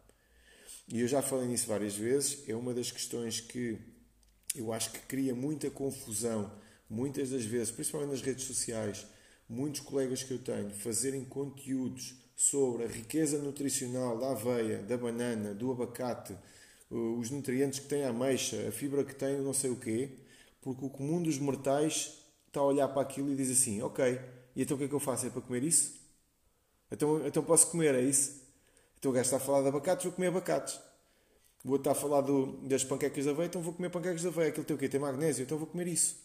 [0.87, 2.43] E eu já falei nisso várias vezes.
[2.47, 3.79] É uma das questões que
[4.55, 6.51] eu acho que cria muita confusão,
[6.89, 9.05] muitas das vezes, principalmente nas redes sociais.
[9.47, 15.53] Muitos colegas que eu tenho fazerem conteúdos sobre a riqueza nutricional da aveia, da banana,
[15.53, 16.35] do abacate,
[16.89, 20.11] os nutrientes que tem a ameixa, a fibra que tem não sei o quê,
[20.61, 22.22] porque o comum dos mortais
[22.53, 24.21] está a olhar para aquilo e diz assim: Ok,
[24.55, 25.25] e então o que é que eu faço?
[25.25, 25.99] É para comer isso?
[26.91, 28.43] Então, então posso comer, é isso?
[28.99, 30.79] Então o gajo está a falar de abacates, vou comer abacates.
[31.65, 34.27] O outro está a falar do, das panquecas de aveia, então vou comer panquecas de
[34.27, 34.49] aveia.
[34.49, 34.87] Aquilo tem o quê?
[34.87, 36.17] Tem magnésio, então vou comer isso.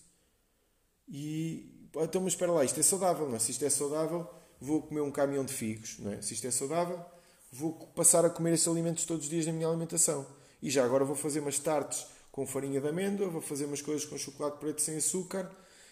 [1.09, 3.39] E então, mas espera lá, isto é saudável, não é?
[3.39, 4.29] Se isto é saudável,
[4.61, 6.21] vou comer um caminhão de figos, não é?
[6.21, 7.03] se isto é saudável,
[7.51, 10.27] vou passar a comer esses alimentos todos os dias na minha alimentação.
[10.61, 14.05] E já agora vou fazer umas tartes com farinha de amêndoa, vou fazer umas coisas
[14.05, 15.51] com chocolate preto sem açúcar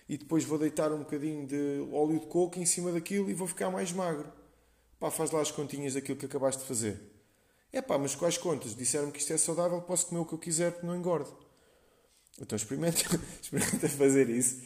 [0.09, 3.47] e depois vou deitar um bocadinho de óleo de coco em cima daquilo e vou
[3.47, 4.33] ficar mais magro.
[4.99, 7.01] Pá, faz lá as continhas daquilo que acabaste de fazer.
[7.73, 8.75] É pá, mas quais contas?
[8.75, 11.33] Disseram-me que isto é saudável, posso comer o que eu quiser porque não engordo.
[12.41, 13.01] Então experimenta,
[13.43, 14.63] experimenta fazer isso.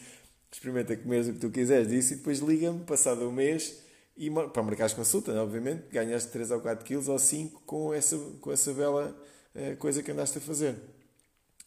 [0.51, 3.81] Experimenta comer o que tu quiseres disso e depois liga-me, passado um mês,
[4.17, 8.17] e para marcares consulta, né, obviamente, ganhaste 3 ou 4 quilos ou 5 com essa,
[8.41, 9.17] com essa bela
[9.55, 10.75] uh, coisa que andaste a fazer.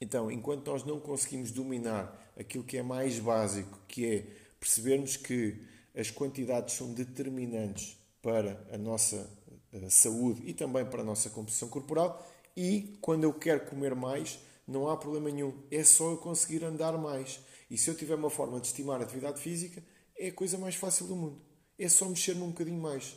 [0.05, 4.27] Então, enquanto nós não conseguimos dominar aquilo que é mais básico, que é
[4.61, 5.61] percebermos que
[5.95, 9.29] as quantidades são determinantes para a nossa
[9.73, 12.25] uh, saúde e também para a nossa composição corporal,
[12.57, 16.97] e quando eu quero comer mais, não há problema nenhum, é só eu conseguir andar
[16.97, 17.41] mais.
[17.71, 19.83] E se eu tiver uma forma de estimar a atividade física,
[20.17, 23.17] é a coisa mais fácil do mundo é só mexer-me um bocadinho mais.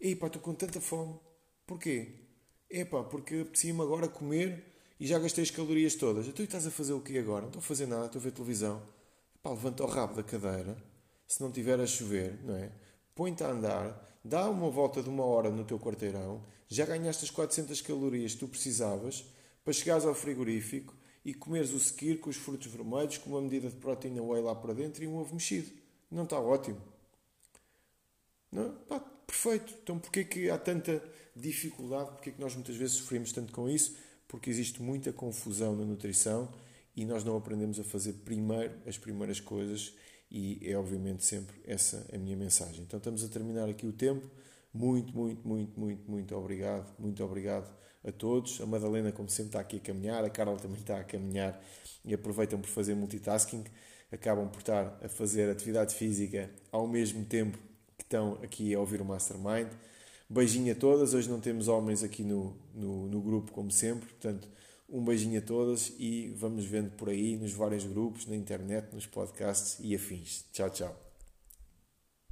[0.00, 1.18] Ei pá, estou com tanta fome.
[1.66, 2.14] Porquê?
[2.70, 4.64] É pá, porque apetecia-me agora comer
[4.98, 6.26] e já gastei as calorias todas.
[6.26, 7.42] Então estás a fazer o quê agora?
[7.42, 8.82] Não estou a fazer nada, estou a ver televisão.
[9.42, 10.76] Pá, levanta o rabo da cadeira,
[11.26, 12.72] se não tiver a chover, não é?
[13.14, 17.30] Põe-te a andar, dá uma volta de uma hora no teu quarteirão, já ganhaste as
[17.30, 19.24] 400 calorias que tu precisavas
[19.64, 20.94] para chegares ao frigorífico
[21.24, 24.54] e comeres o sequir com os frutos vermelhos, com uma medida de proteína whey lá
[24.54, 25.70] para dentro e um ovo mexido.
[26.10, 26.80] Não está ótimo?
[28.50, 28.72] Não?
[28.88, 29.74] Pá, perfeito.
[29.82, 31.02] Então porquê que há tanta
[31.36, 32.12] dificuldade?
[32.12, 33.96] Porquê que nós muitas vezes sofremos tanto com isso?
[34.28, 36.52] Porque existe muita confusão na nutrição
[36.94, 39.94] e nós não aprendemos a fazer primeiro as primeiras coisas
[40.30, 42.82] e é obviamente sempre essa a minha mensagem.
[42.82, 44.30] Então estamos a terminar aqui o tempo.
[44.72, 46.94] Muito, muito, muito, muito, muito obrigado.
[46.98, 47.68] Muito obrigado
[48.04, 48.60] a todos.
[48.60, 50.22] A Madalena, como sempre, está aqui a caminhar.
[50.22, 51.60] A Carla também está a caminhar
[52.04, 53.64] e aproveitam por fazer multitasking.
[54.12, 57.58] Acabam por estar a fazer atividade física ao mesmo tempo
[58.08, 59.68] estão aqui a ouvir o Mastermind.
[60.28, 61.14] Beijinho a todas.
[61.14, 64.08] Hoje não temos homens aqui no, no, no grupo, como sempre.
[64.08, 64.48] Portanto,
[64.88, 69.06] um beijinho a todas e vamos vendo por aí nos vários grupos, na internet, nos
[69.06, 70.44] podcasts e afins.
[70.52, 71.07] Tchau, tchau.